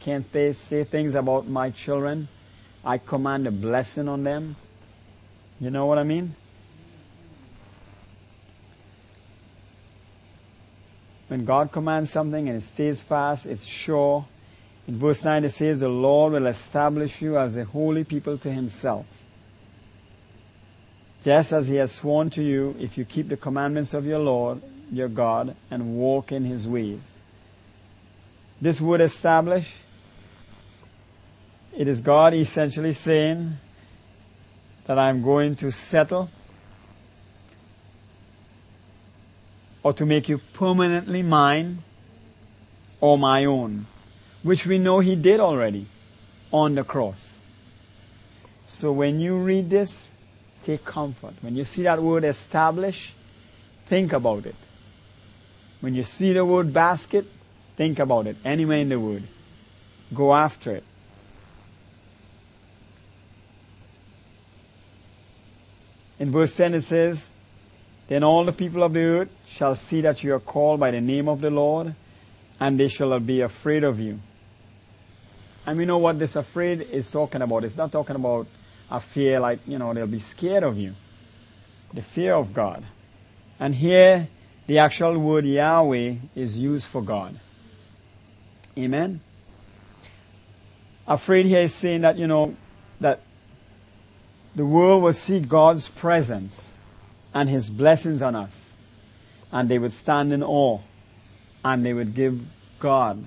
can't 0.00 0.30
they 0.32 0.52
say 0.52 0.84
things 0.84 1.14
about 1.14 1.48
my 1.48 1.70
children? 1.70 2.28
I 2.84 2.98
command 2.98 3.46
a 3.46 3.50
blessing 3.50 4.06
on 4.06 4.22
them. 4.22 4.56
You 5.58 5.70
know 5.70 5.86
what 5.86 5.98
I 5.98 6.04
mean? 6.04 6.34
When 11.30 11.44
God 11.44 11.70
commands 11.70 12.10
something 12.10 12.48
and 12.48 12.58
it 12.58 12.64
stays 12.64 13.02
fast, 13.02 13.46
it's 13.46 13.64
sure. 13.64 14.26
In 14.88 14.98
verse 14.98 15.22
9 15.24 15.44
it 15.44 15.50
says, 15.50 15.78
The 15.78 15.88
Lord 15.88 16.32
will 16.32 16.48
establish 16.48 17.22
you 17.22 17.38
as 17.38 17.56
a 17.56 17.64
holy 17.64 18.02
people 18.02 18.36
to 18.38 18.50
himself. 18.52 19.06
Just 21.22 21.52
as 21.52 21.68
he 21.68 21.76
has 21.76 21.92
sworn 21.92 22.30
to 22.30 22.42
you, 22.42 22.74
if 22.80 22.98
you 22.98 23.04
keep 23.04 23.28
the 23.28 23.36
commandments 23.36 23.94
of 23.94 24.04
your 24.06 24.18
Lord, 24.18 24.60
your 24.90 25.06
God, 25.06 25.54
and 25.70 25.94
walk 25.94 26.32
in 26.32 26.46
his 26.46 26.66
ways. 26.66 27.20
This 28.60 28.80
word 28.80 29.00
establish, 29.00 29.72
it 31.76 31.86
is 31.86 32.00
God 32.00 32.34
essentially 32.34 32.92
saying 32.92 33.56
that 34.86 34.98
I'm 34.98 35.22
going 35.22 35.54
to 35.56 35.70
settle 35.70 36.28
or 39.82 39.92
to 39.92 40.04
make 40.04 40.28
you 40.28 40.38
permanently 40.52 41.22
mine 41.22 41.78
or 43.00 43.16
my 43.16 43.44
own, 43.44 43.86
which 44.42 44.66
we 44.66 44.78
know 44.78 45.00
he 45.00 45.16
did 45.16 45.40
already 45.40 45.86
on 46.52 46.74
the 46.74 46.84
cross. 46.84 47.40
So 48.64 48.92
when 48.92 49.20
you 49.20 49.36
read 49.36 49.70
this, 49.70 50.10
take 50.62 50.84
comfort. 50.84 51.34
When 51.40 51.56
you 51.56 51.64
see 51.64 51.82
that 51.84 52.02
word 52.02 52.24
establish, 52.24 53.14
think 53.86 54.12
about 54.12 54.46
it. 54.46 54.54
When 55.80 55.94
you 55.94 56.02
see 56.02 56.32
the 56.32 56.44
word 56.44 56.72
basket, 56.72 57.26
think 57.76 57.98
about 57.98 58.26
it. 58.26 58.36
Anywhere 58.44 58.78
in 58.78 58.90
the 58.90 59.00
word. 59.00 59.24
Go 60.14 60.34
after 60.34 60.76
it. 60.76 60.84
In 66.18 66.30
verse 66.30 66.54
10 66.54 66.74
it 66.74 66.82
says, 66.82 67.30
then 68.10 68.24
all 68.24 68.44
the 68.44 68.52
people 68.52 68.82
of 68.82 68.92
the 68.92 69.04
earth 69.04 69.28
shall 69.46 69.76
see 69.76 70.00
that 70.00 70.24
you 70.24 70.34
are 70.34 70.40
called 70.40 70.80
by 70.80 70.90
the 70.90 71.00
name 71.00 71.28
of 71.28 71.40
the 71.40 71.48
Lord, 71.48 71.94
and 72.58 72.78
they 72.78 72.88
shall 72.88 73.16
be 73.20 73.40
afraid 73.40 73.84
of 73.84 74.00
you. 74.00 74.18
And 75.64 75.78
we 75.78 75.84
know 75.84 75.98
what 75.98 76.18
this 76.18 76.34
afraid 76.34 76.80
is 76.80 77.08
talking 77.08 77.40
about. 77.40 77.62
It's 77.62 77.76
not 77.76 77.92
talking 77.92 78.16
about 78.16 78.48
a 78.90 78.98
fear 78.98 79.38
like, 79.38 79.60
you 79.64 79.78
know, 79.78 79.94
they'll 79.94 80.08
be 80.08 80.18
scared 80.18 80.64
of 80.64 80.76
you. 80.76 80.94
The 81.94 82.02
fear 82.02 82.34
of 82.34 82.52
God. 82.52 82.82
And 83.60 83.76
here, 83.76 84.26
the 84.66 84.78
actual 84.78 85.16
word 85.16 85.46
Yahweh 85.46 86.16
is 86.34 86.58
used 86.58 86.88
for 86.88 87.02
God. 87.02 87.38
Amen? 88.76 89.20
Afraid 91.06 91.46
here 91.46 91.60
is 91.60 91.72
saying 91.72 92.00
that, 92.00 92.18
you 92.18 92.26
know, 92.26 92.56
that 93.00 93.20
the 94.56 94.66
world 94.66 95.04
will 95.04 95.12
see 95.12 95.38
God's 95.38 95.86
presence 95.86 96.74
and 97.34 97.48
His 97.48 97.70
blessings 97.70 98.22
on 98.22 98.34
us. 98.34 98.76
And 99.52 99.68
they 99.68 99.78
would 99.78 99.92
stand 99.92 100.32
in 100.32 100.42
awe 100.42 100.80
and 101.64 101.84
they 101.84 101.92
would 101.92 102.14
give 102.14 102.40
God. 102.78 103.26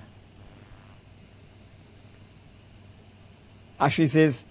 Actually 3.80 4.08
says 4.08 4.46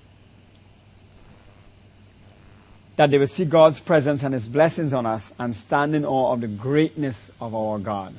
that 2.96 3.10
they 3.10 3.18
would 3.18 3.30
see 3.30 3.44
God's 3.44 3.80
presence 3.80 4.22
and 4.22 4.34
His 4.34 4.48
blessings 4.48 4.92
on 4.92 5.06
us 5.06 5.34
and 5.38 5.56
stand 5.56 5.94
in 5.94 6.04
awe 6.04 6.32
of 6.32 6.40
the 6.40 6.48
greatness 6.48 7.30
of 7.40 7.54
our 7.54 7.78
God. 7.78 8.14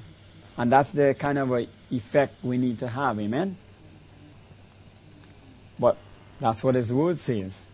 And 0.58 0.72
that's 0.72 0.92
the 0.92 1.16
kind 1.18 1.38
of 1.38 1.68
effect 1.92 2.44
we 2.44 2.58
need 2.58 2.80
to 2.80 2.88
have. 2.88 3.20
Amen? 3.20 3.58
But 5.80 5.98
that's 6.40 6.64
what 6.64 6.76
His 6.76 6.92
Word 6.94 7.20
says. 7.20 7.68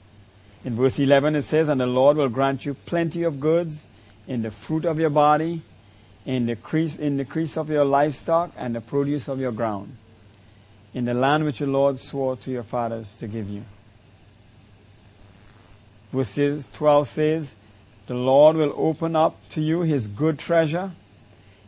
In 0.63 0.75
verse 0.75 0.99
11 0.99 1.35
it 1.35 1.45
says, 1.45 1.69
And 1.69 1.79
the 1.79 1.87
Lord 1.87 2.17
will 2.17 2.29
grant 2.29 2.65
you 2.65 2.73
plenty 2.73 3.23
of 3.23 3.39
goods 3.39 3.87
in 4.27 4.41
the 4.41 4.51
fruit 4.51 4.85
of 4.85 4.99
your 4.99 5.09
body, 5.09 5.61
in 6.25 6.45
the 6.45 6.51
increase, 6.51 6.97
in 6.97 7.17
the 7.17 7.23
increase 7.23 7.57
of 7.57 7.69
your 7.69 7.85
livestock, 7.85 8.51
and 8.57 8.75
the 8.75 8.81
produce 8.81 9.27
of 9.27 9.39
your 9.39 9.51
ground, 9.51 9.95
in 10.93 11.05
the 11.05 11.13
land 11.13 11.45
which 11.45 11.59
the 11.59 11.67
Lord 11.67 11.97
swore 11.97 12.35
to 12.37 12.51
your 12.51 12.63
fathers 12.63 13.15
to 13.15 13.27
give 13.27 13.49
you. 13.49 13.63
Verse 16.11 16.67
12 16.73 17.07
says, 17.07 17.55
The 18.07 18.15
Lord 18.15 18.55
will 18.55 18.73
open 18.75 19.15
up 19.15 19.37
to 19.49 19.61
you 19.61 19.81
his 19.81 20.07
good 20.07 20.39
treasure, 20.39 20.91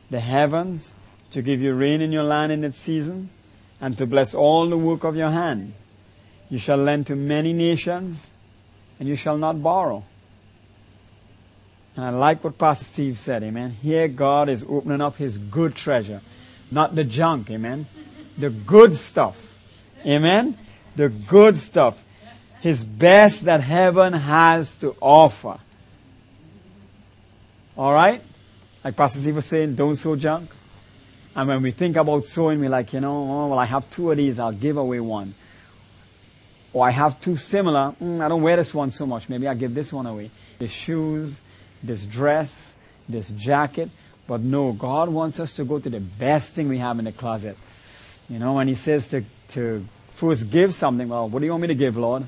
the 0.09 0.19
heavens, 0.19 0.93
to 1.29 1.41
give 1.41 1.61
you 1.61 1.73
rain 1.73 2.01
in 2.01 2.11
your 2.11 2.23
land 2.23 2.51
in 2.51 2.63
its 2.63 2.77
season, 2.77 3.29
and 3.79 3.97
to 3.97 4.05
bless 4.05 4.35
all 4.35 4.69
the 4.69 4.77
work 4.77 5.03
of 5.03 5.15
your 5.15 5.29
hand. 5.29 5.73
You 6.49 6.57
shall 6.57 6.77
lend 6.77 7.07
to 7.07 7.15
many 7.15 7.53
nations, 7.53 8.31
and 9.01 9.09
you 9.09 9.15
shall 9.15 9.35
not 9.35 9.63
borrow. 9.63 10.03
And 11.95 12.05
I 12.05 12.11
like 12.11 12.43
what 12.43 12.59
Pastor 12.59 12.85
Steve 12.85 13.17
said, 13.17 13.41
amen. 13.41 13.71
Here 13.81 14.07
God 14.07 14.47
is 14.47 14.63
opening 14.69 15.01
up 15.01 15.15
his 15.15 15.39
good 15.39 15.73
treasure, 15.73 16.21
not 16.69 16.93
the 16.93 17.03
junk, 17.03 17.49
amen. 17.49 17.87
The 18.37 18.51
good 18.51 18.93
stuff, 18.93 19.59
amen. 20.05 20.55
The 20.95 21.09
good 21.09 21.57
stuff. 21.57 22.03
His 22.59 22.83
best 22.83 23.45
that 23.45 23.61
heaven 23.61 24.13
has 24.13 24.75
to 24.77 24.95
offer. 25.01 25.57
Alright? 27.75 28.23
Like 28.83 28.95
Pastor 28.95 29.19
Steve 29.19 29.37
was 29.37 29.45
saying, 29.47 29.73
don't 29.73 29.95
sow 29.95 30.15
junk. 30.15 30.51
And 31.35 31.47
when 31.47 31.63
we 31.63 31.71
think 31.71 31.95
about 31.95 32.25
sowing, 32.25 32.59
we're 32.59 32.69
like, 32.69 32.93
you 32.93 32.99
know, 32.99 33.17
oh, 33.17 33.47
well, 33.47 33.57
I 33.57 33.65
have 33.65 33.89
two 33.89 34.11
of 34.11 34.17
these, 34.17 34.39
I'll 34.39 34.51
give 34.51 34.77
away 34.77 34.99
one. 34.99 35.33
Or 36.73 36.87
I 36.87 36.91
have 36.91 37.19
two 37.19 37.35
similar, 37.35 37.93
mm, 38.01 38.23
I 38.23 38.29
don't 38.29 38.41
wear 38.41 38.55
this 38.55 38.73
one 38.73 38.91
so 38.91 39.05
much, 39.05 39.27
maybe 39.27 39.47
I'll 39.47 39.55
give 39.55 39.73
this 39.73 39.91
one 39.91 40.05
away. 40.05 40.31
The 40.59 40.67
shoes, 40.67 41.41
this 41.83 42.05
dress, 42.05 42.77
this 43.09 43.29
jacket. 43.31 43.89
But 44.27 44.41
no, 44.41 44.71
God 44.71 45.09
wants 45.09 45.39
us 45.39 45.53
to 45.53 45.65
go 45.65 45.79
to 45.79 45.89
the 45.89 45.99
best 45.99 46.53
thing 46.53 46.69
we 46.69 46.77
have 46.77 46.99
in 46.99 47.05
the 47.05 47.11
closet. 47.11 47.57
You 48.29 48.39
know, 48.39 48.53
when 48.53 48.67
He 48.67 48.75
says 48.75 49.09
to, 49.09 49.25
to 49.49 49.85
first 50.15 50.49
give 50.49 50.73
something, 50.73 51.09
well, 51.09 51.27
what 51.27 51.39
do 51.39 51.45
you 51.45 51.51
want 51.51 51.63
me 51.63 51.67
to 51.67 51.75
give, 51.75 51.97
Lord? 51.97 52.23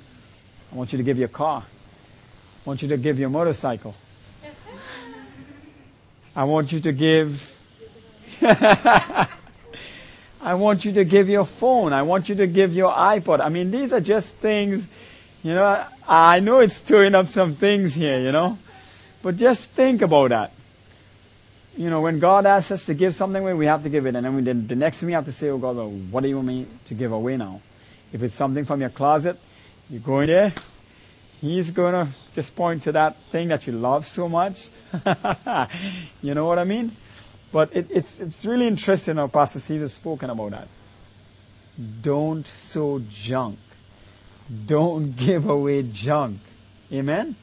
I 0.71 0.75
want 0.75 0.91
you 0.91 0.97
to 0.97 1.03
give 1.03 1.17
your 1.17 1.29
car. 1.29 1.63
I 1.63 2.69
want 2.69 2.81
you 2.81 2.89
to 2.89 2.97
give 2.97 3.19
your 3.19 3.29
motorcycle. 3.29 3.95
I 6.35 6.43
want 6.43 6.71
you 6.71 6.79
to 6.81 6.91
give. 6.91 7.49
I 10.43 10.55
want 10.55 10.83
you 10.83 10.91
to 10.93 11.05
give 11.05 11.29
your 11.29 11.45
phone. 11.45 11.93
I 11.93 12.01
want 12.01 12.27
you 12.27 12.35
to 12.35 12.47
give 12.47 12.75
your 12.75 12.91
iPod. 12.91 13.39
I 13.39 13.47
mean, 13.47 13.71
these 13.71 13.93
are 13.93 14.01
just 14.01 14.35
things, 14.35 14.89
you 15.41 15.53
know, 15.53 15.85
I 16.05 16.41
know 16.41 16.59
it's 16.59 16.75
stirring 16.75 17.15
up 17.15 17.27
some 17.27 17.55
things 17.55 17.95
here, 17.95 18.19
you 18.19 18.33
know. 18.33 18.57
But 19.21 19.37
just 19.37 19.69
think 19.69 20.01
about 20.01 20.29
that. 20.31 20.51
You 21.77 21.89
know, 21.89 22.01
when 22.01 22.19
God 22.19 22.45
asks 22.45 22.71
us 22.71 22.85
to 22.87 22.93
give 22.93 23.15
something 23.15 23.41
away, 23.41 23.53
we 23.53 23.67
have 23.67 23.83
to 23.83 23.89
give 23.89 24.05
it. 24.05 24.15
And 24.15 24.25
then 24.25 24.35
we, 24.35 24.41
the, 24.41 24.75
next 24.75 24.99
thing 24.99 25.07
we 25.07 25.13
have 25.13 25.25
to 25.25 25.31
say, 25.31 25.47
oh 25.47 25.57
God, 25.57 25.77
well, 25.77 25.89
what 25.89 26.21
do 26.21 26.29
you 26.29 26.35
want 26.35 26.47
me 26.49 26.67
to 26.85 26.93
give 26.93 27.13
away 27.13 27.37
now? 27.37 27.61
If 28.11 28.21
it's 28.21 28.35
something 28.35 28.65
from 28.65 28.81
your 28.81 28.89
closet, 28.89 29.39
you 29.89 29.99
go 29.99 30.19
in 30.19 30.27
there, 30.27 30.53
He's 31.39 31.71
going 31.71 31.93
to 31.93 32.07
just 32.33 32.55
point 32.55 32.83
to 32.83 32.91
that 32.93 33.17
thing 33.31 33.47
that 33.47 33.65
you 33.65 33.73
love 33.73 34.05
so 34.05 34.29
much. 34.29 34.69
you 36.21 36.33
know 36.33 36.45
what 36.45 36.59
I 36.59 36.63
mean? 36.63 36.95
But 37.53 37.69
it, 37.75 37.87
it's, 37.91 38.19
it's 38.19 38.45
really 38.45 38.65
interesting 38.67 39.17
how 39.17 39.27
Pastor 39.27 39.59
Steve 39.59 39.81
has 39.81 39.93
spoken 39.93 40.31
about 40.31 40.51
that. 40.51 40.67
Don't 42.01 42.47
sow 42.47 42.99
junk. 43.11 43.59
Don't 44.65 45.15
give 45.15 45.47
away 45.47 45.83
junk. 45.83 46.39
Amen? 46.91 47.35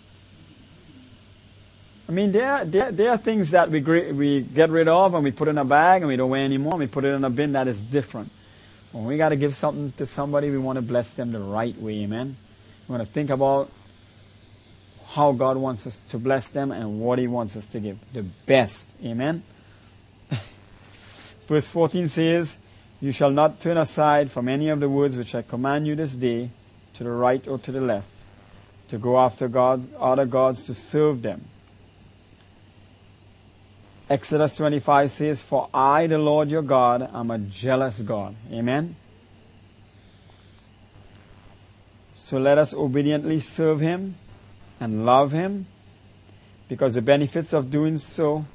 I 2.09 2.13
mean, 2.13 2.33
there, 2.33 2.65
there, 2.65 2.91
there 2.91 3.11
are 3.13 3.17
things 3.17 3.53
that 3.53 3.71
we, 3.71 3.81
we 3.81 4.41
get 4.41 4.69
rid 4.71 4.89
of 4.89 5.15
and 5.15 5.23
we 5.23 5.31
put 5.31 5.47
in 5.47 5.57
a 5.57 5.65
bag 5.65 6.03
and 6.03 6.09
we 6.09 6.17
don't 6.17 6.29
wear 6.29 6.45
anymore. 6.45 6.73
And 6.73 6.81
we 6.81 6.87
put 6.89 7.05
it 7.05 7.15
in 7.15 7.23
a 7.23 7.31
bin 7.31 7.53
that 7.53 7.69
is 7.69 7.81
different. 7.81 8.33
When 8.91 9.05
we 9.05 9.17
got 9.17 9.29
to 9.29 9.37
give 9.37 9.55
something 9.55 9.93
to 9.93 10.07
somebody, 10.07 10.51
we 10.51 10.59
want 10.59 10.77
to 10.77 10.83
bless 10.83 11.15
them 11.15 11.31
the 11.31 11.39
right 11.39 11.81
way. 11.81 12.01
Amen. 12.01 12.37
We 12.89 12.97
want 12.97 13.07
to 13.07 13.13
think 13.13 13.31
about 13.31 13.71
how 15.11 15.31
God 15.31 15.57
wants 15.57 15.87
us 15.87 16.01
to 16.09 16.19
bless 16.19 16.49
them 16.49 16.73
and 16.73 17.01
what 17.01 17.21
He 17.21 17.29
wants 17.29 17.55
us 17.55 17.67
to 17.69 17.79
give. 17.79 17.99
The 18.13 18.25
best. 18.25 18.91
Amen. 19.05 19.45
Verse 21.51 21.67
14 21.67 22.07
says, 22.07 22.59
You 23.01 23.11
shall 23.11 23.33
not 23.33 23.59
turn 23.59 23.77
aside 23.77 24.31
from 24.31 24.49
any 24.49 24.69
of 24.69 24.79
the 24.79 24.89
words 24.89 25.19
which 25.19 25.35
I 25.35 25.43
command 25.43 25.85
you 25.85 25.97
this 25.97 26.15
day, 26.15 26.51
to 26.95 27.03
the 27.03 27.11
right 27.11 27.45
or 27.49 27.59
to 27.59 27.73
the 27.73 27.81
left, 27.81 28.07
to 28.87 28.99
go 28.99 29.19
after 29.19 29.49
gods, 29.49 29.89
other 29.99 30.27
gods 30.27 30.63
to 30.63 30.75
serve 30.75 31.23
them. 31.23 31.47
Exodus 34.09 34.57
25 34.59 35.11
says, 35.11 35.43
For 35.43 35.69
I, 35.75 36.07
the 36.07 36.19
Lord 36.19 36.53
your 36.53 36.63
God, 36.63 37.11
am 37.13 37.33
a 37.33 37.39
jealous 37.39 38.01
God. 38.01 38.37
Amen. 38.53 38.95
So 42.15 42.39
let 42.39 42.59
us 42.59 42.73
obediently 42.73 43.41
serve 43.41 43.81
him 43.81 44.15
and 44.79 45.05
love 45.05 45.33
him 45.33 45.67
because 46.69 46.95
the 46.95 47.03
benefits 47.03 47.53
of 47.53 47.73
doing 47.73 47.99
so 47.99 48.47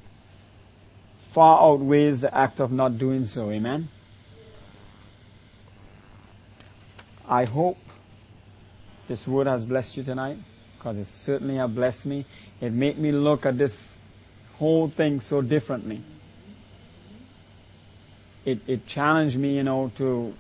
far 1.36 1.62
outweighs 1.62 2.22
the 2.22 2.34
act 2.34 2.62
of 2.62 2.72
not 2.72 2.98
doing 2.98 3.26
so. 3.26 3.52
Amen. 3.52 3.90
I 7.28 7.44
hope 7.44 7.78
this 9.10 9.28
word 9.28 9.46
has 9.46 9.66
blessed 9.66 9.98
you 9.98 10.04
tonight 10.04 10.38
because 10.78 10.98
it 10.98 11.08
certainly 11.08 11.56
has 11.58 11.70
blessed 11.70 12.06
me. 12.06 12.26
It 12.62 12.72
made 12.72 12.98
me 12.98 13.12
look 13.12 13.46
at 13.46 13.58
this 13.58 14.00
whole 14.60 14.88
thing 14.88 15.20
so 15.20 15.42
differently. 15.42 16.02
It, 18.46 18.62
it 18.66 18.88
challenged 18.88 19.38
me, 19.38 19.58
you 19.58 19.64
know, 19.64 19.92
to 19.98 20.34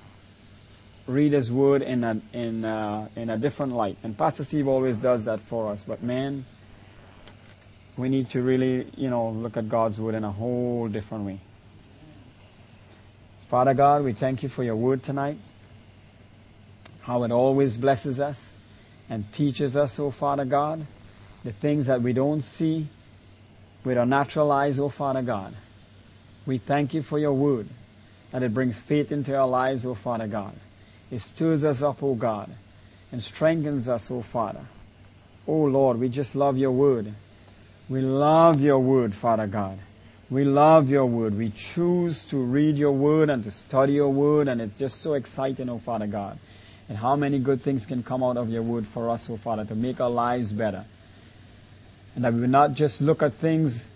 read 1.08 1.34
His 1.34 1.52
Word 1.52 1.82
in 1.82 2.06
a, 2.06 2.22
in, 2.32 2.64
a, 2.64 3.10
in 3.18 3.30
a 3.30 3.38
different 3.38 3.74
light. 3.74 3.98
And 4.02 4.18
Pastor 4.18 4.46
Steve 4.46 4.70
always 4.70 4.96
does 4.96 5.26
that 5.26 5.42
for 5.42 5.74
us. 5.74 5.84
But 5.84 6.02
man, 6.02 6.46
we 7.98 8.10
need 8.10 8.30
to 8.32 8.42
really, 8.42 8.88
you 8.96 9.10
know, 9.10 9.30
look 9.30 9.58
at 9.58 9.70
God's 9.70 10.00
Word 10.00 10.16
in 10.16 10.24
a 10.24 10.32
whole 10.32 10.88
different 10.88 11.26
way. 11.26 11.40
Father 13.48 13.74
God, 13.74 14.04
we 14.04 14.14
thank 14.14 14.44
you 14.44 14.50
for 14.50 14.64
your 14.64 14.76
Word 14.76 15.04
tonight. 15.04 15.38
How 17.02 17.24
it 17.24 17.32
always 17.32 17.78
blesses 17.78 18.20
us 18.20 18.54
and 19.10 19.32
teaches 19.32 19.78
us, 19.78 20.00
oh 20.00 20.12
Father 20.12 20.46
God, 20.46 20.86
the 21.44 21.52
things 21.52 21.86
that 21.86 22.02
we 22.02 22.14
don't 22.14 22.42
see 22.42 22.88
with 23.84 23.98
our 23.98 24.06
natural 24.06 24.52
eyes, 24.52 24.80
O 24.80 24.86
oh 24.86 24.90
Father 24.90 25.22
God. 25.22 25.56
We 26.46 26.58
thank 26.58 26.94
you 26.94 27.04
for 27.04 27.20
your 27.20 27.34
word, 27.34 27.70
that 28.32 28.44
it 28.44 28.54
brings 28.54 28.80
faith 28.80 29.12
into 29.12 29.36
our 29.38 29.48
lives, 29.48 29.86
O 29.86 29.92
oh 29.92 29.96
Father 29.96 30.28
God. 30.28 30.54
It 31.12 31.20
stirs 31.20 31.64
us 31.64 31.84
up, 31.84 32.02
O 32.02 32.10
oh 32.10 32.16
God, 32.16 32.50
and 33.12 33.22
strengthens 33.22 33.88
us, 33.88 34.10
O 34.10 34.22
Father. 34.22 34.66
O 35.48 35.54
Lord, 35.54 36.00
we 36.00 36.10
just 36.10 36.36
love 36.36 36.58
your 36.58 36.72
word. 36.72 37.14
We 37.88 38.02
love 38.02 38.62
your 38.62 38.80
word, 38.80 39.14
Father 39.14 39.46
God. 39.46 39.78
We 40.30 40.44
love 40.44 40.90
your 40.90 41.06
word. 41.06 41.38
We 41.38 41.52
choose 41.52 42.24
to 42.26 42.38
read 42.38 42.78
your 42.78 42.92
word 42.92 43.30
and 43.30 43.44
to 43.44 43.52
study 43.52 43.94
your 43.94 44.10
word, 44.10 44.48
and 44.48 44.60
it's 44.60 44.80
just 44.80 45.02
so 45.02 45.14
exciting, 45.14 45.70
O 45.70 45.78
Father 45.78 46.08
God. 46.08 46.40
And 46.90 46.98
how 46.98 47.16
many 47.16 47.38
good 47.38 47.62
things 47.62 47.86
can 47.86 48.02
come 48.02 48.24
out 48.24 48.38
of 48.38 48.50
your 48.50 48.64
word 48.64 48.88
for 48.88 49.12
us, 49.12 49.30
O 49.30 49.38
Father, 49.38 49.66
to 49.66 49.76
make 49.76 50.02
our 50.02 50.10
lives 50.10 50.52
better. 50.52 50.86
And 52.16 52.26
that 52.26 52.34
we 52.34 52.42
will 52.42 52.48
not 52.48 52.74
just 52.74 53.02
look 53.02 53.22
at 53.22 53.34
things 53.34 53.88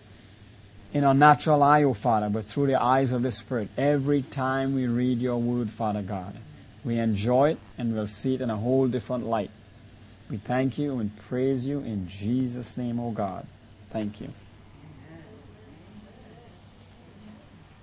in 0.94 1.04
our 1.04 1.16
natural 1.16 1.64
eye, 1.64 1.84
O 1.84 1.90
oh 1.90 1.94
Father, 1.94 2.30
but 2.30 2.46
through 2.46 2.68
the 2.68 2.80
eyes 2.80 3.12
of 3.12 3.24
the 3.24 3.32
Spirit. 3.32 3.70
Every 3.76 4.22
time 4.22 4.76
we 4.76 4.86
read 4.86 5.20
your 5.20 5.38
word, 5.38 5.72
Father 5.72 6.04
God, 6.04 6.36
we 6.84 7.00
enjoy 7.00 7.52
it 7.52 7.60
and 7.78 7.96
we'll 7.96 8.08
see 8.08 8.36
it 8.36 8.42
in 8.42 8.52
a 8.52 8.58
whole 8.58 8.88
different 8.88 9.26
light. 9.26 9.52
We 10.30 10.38
thank 10.38 10.78
you 10.78 11.00
and 11.00 11.18
praise 11.18 11.66
you 11.66 11.80
in 11.80 12.08
Jesus' 12.08 12.78
name, 12.78 13.00
O 13.00 13.08
oh 13.08 13.12
God. 13.12 13.48
Thank 13.92 14.22
you. 14.22 14.30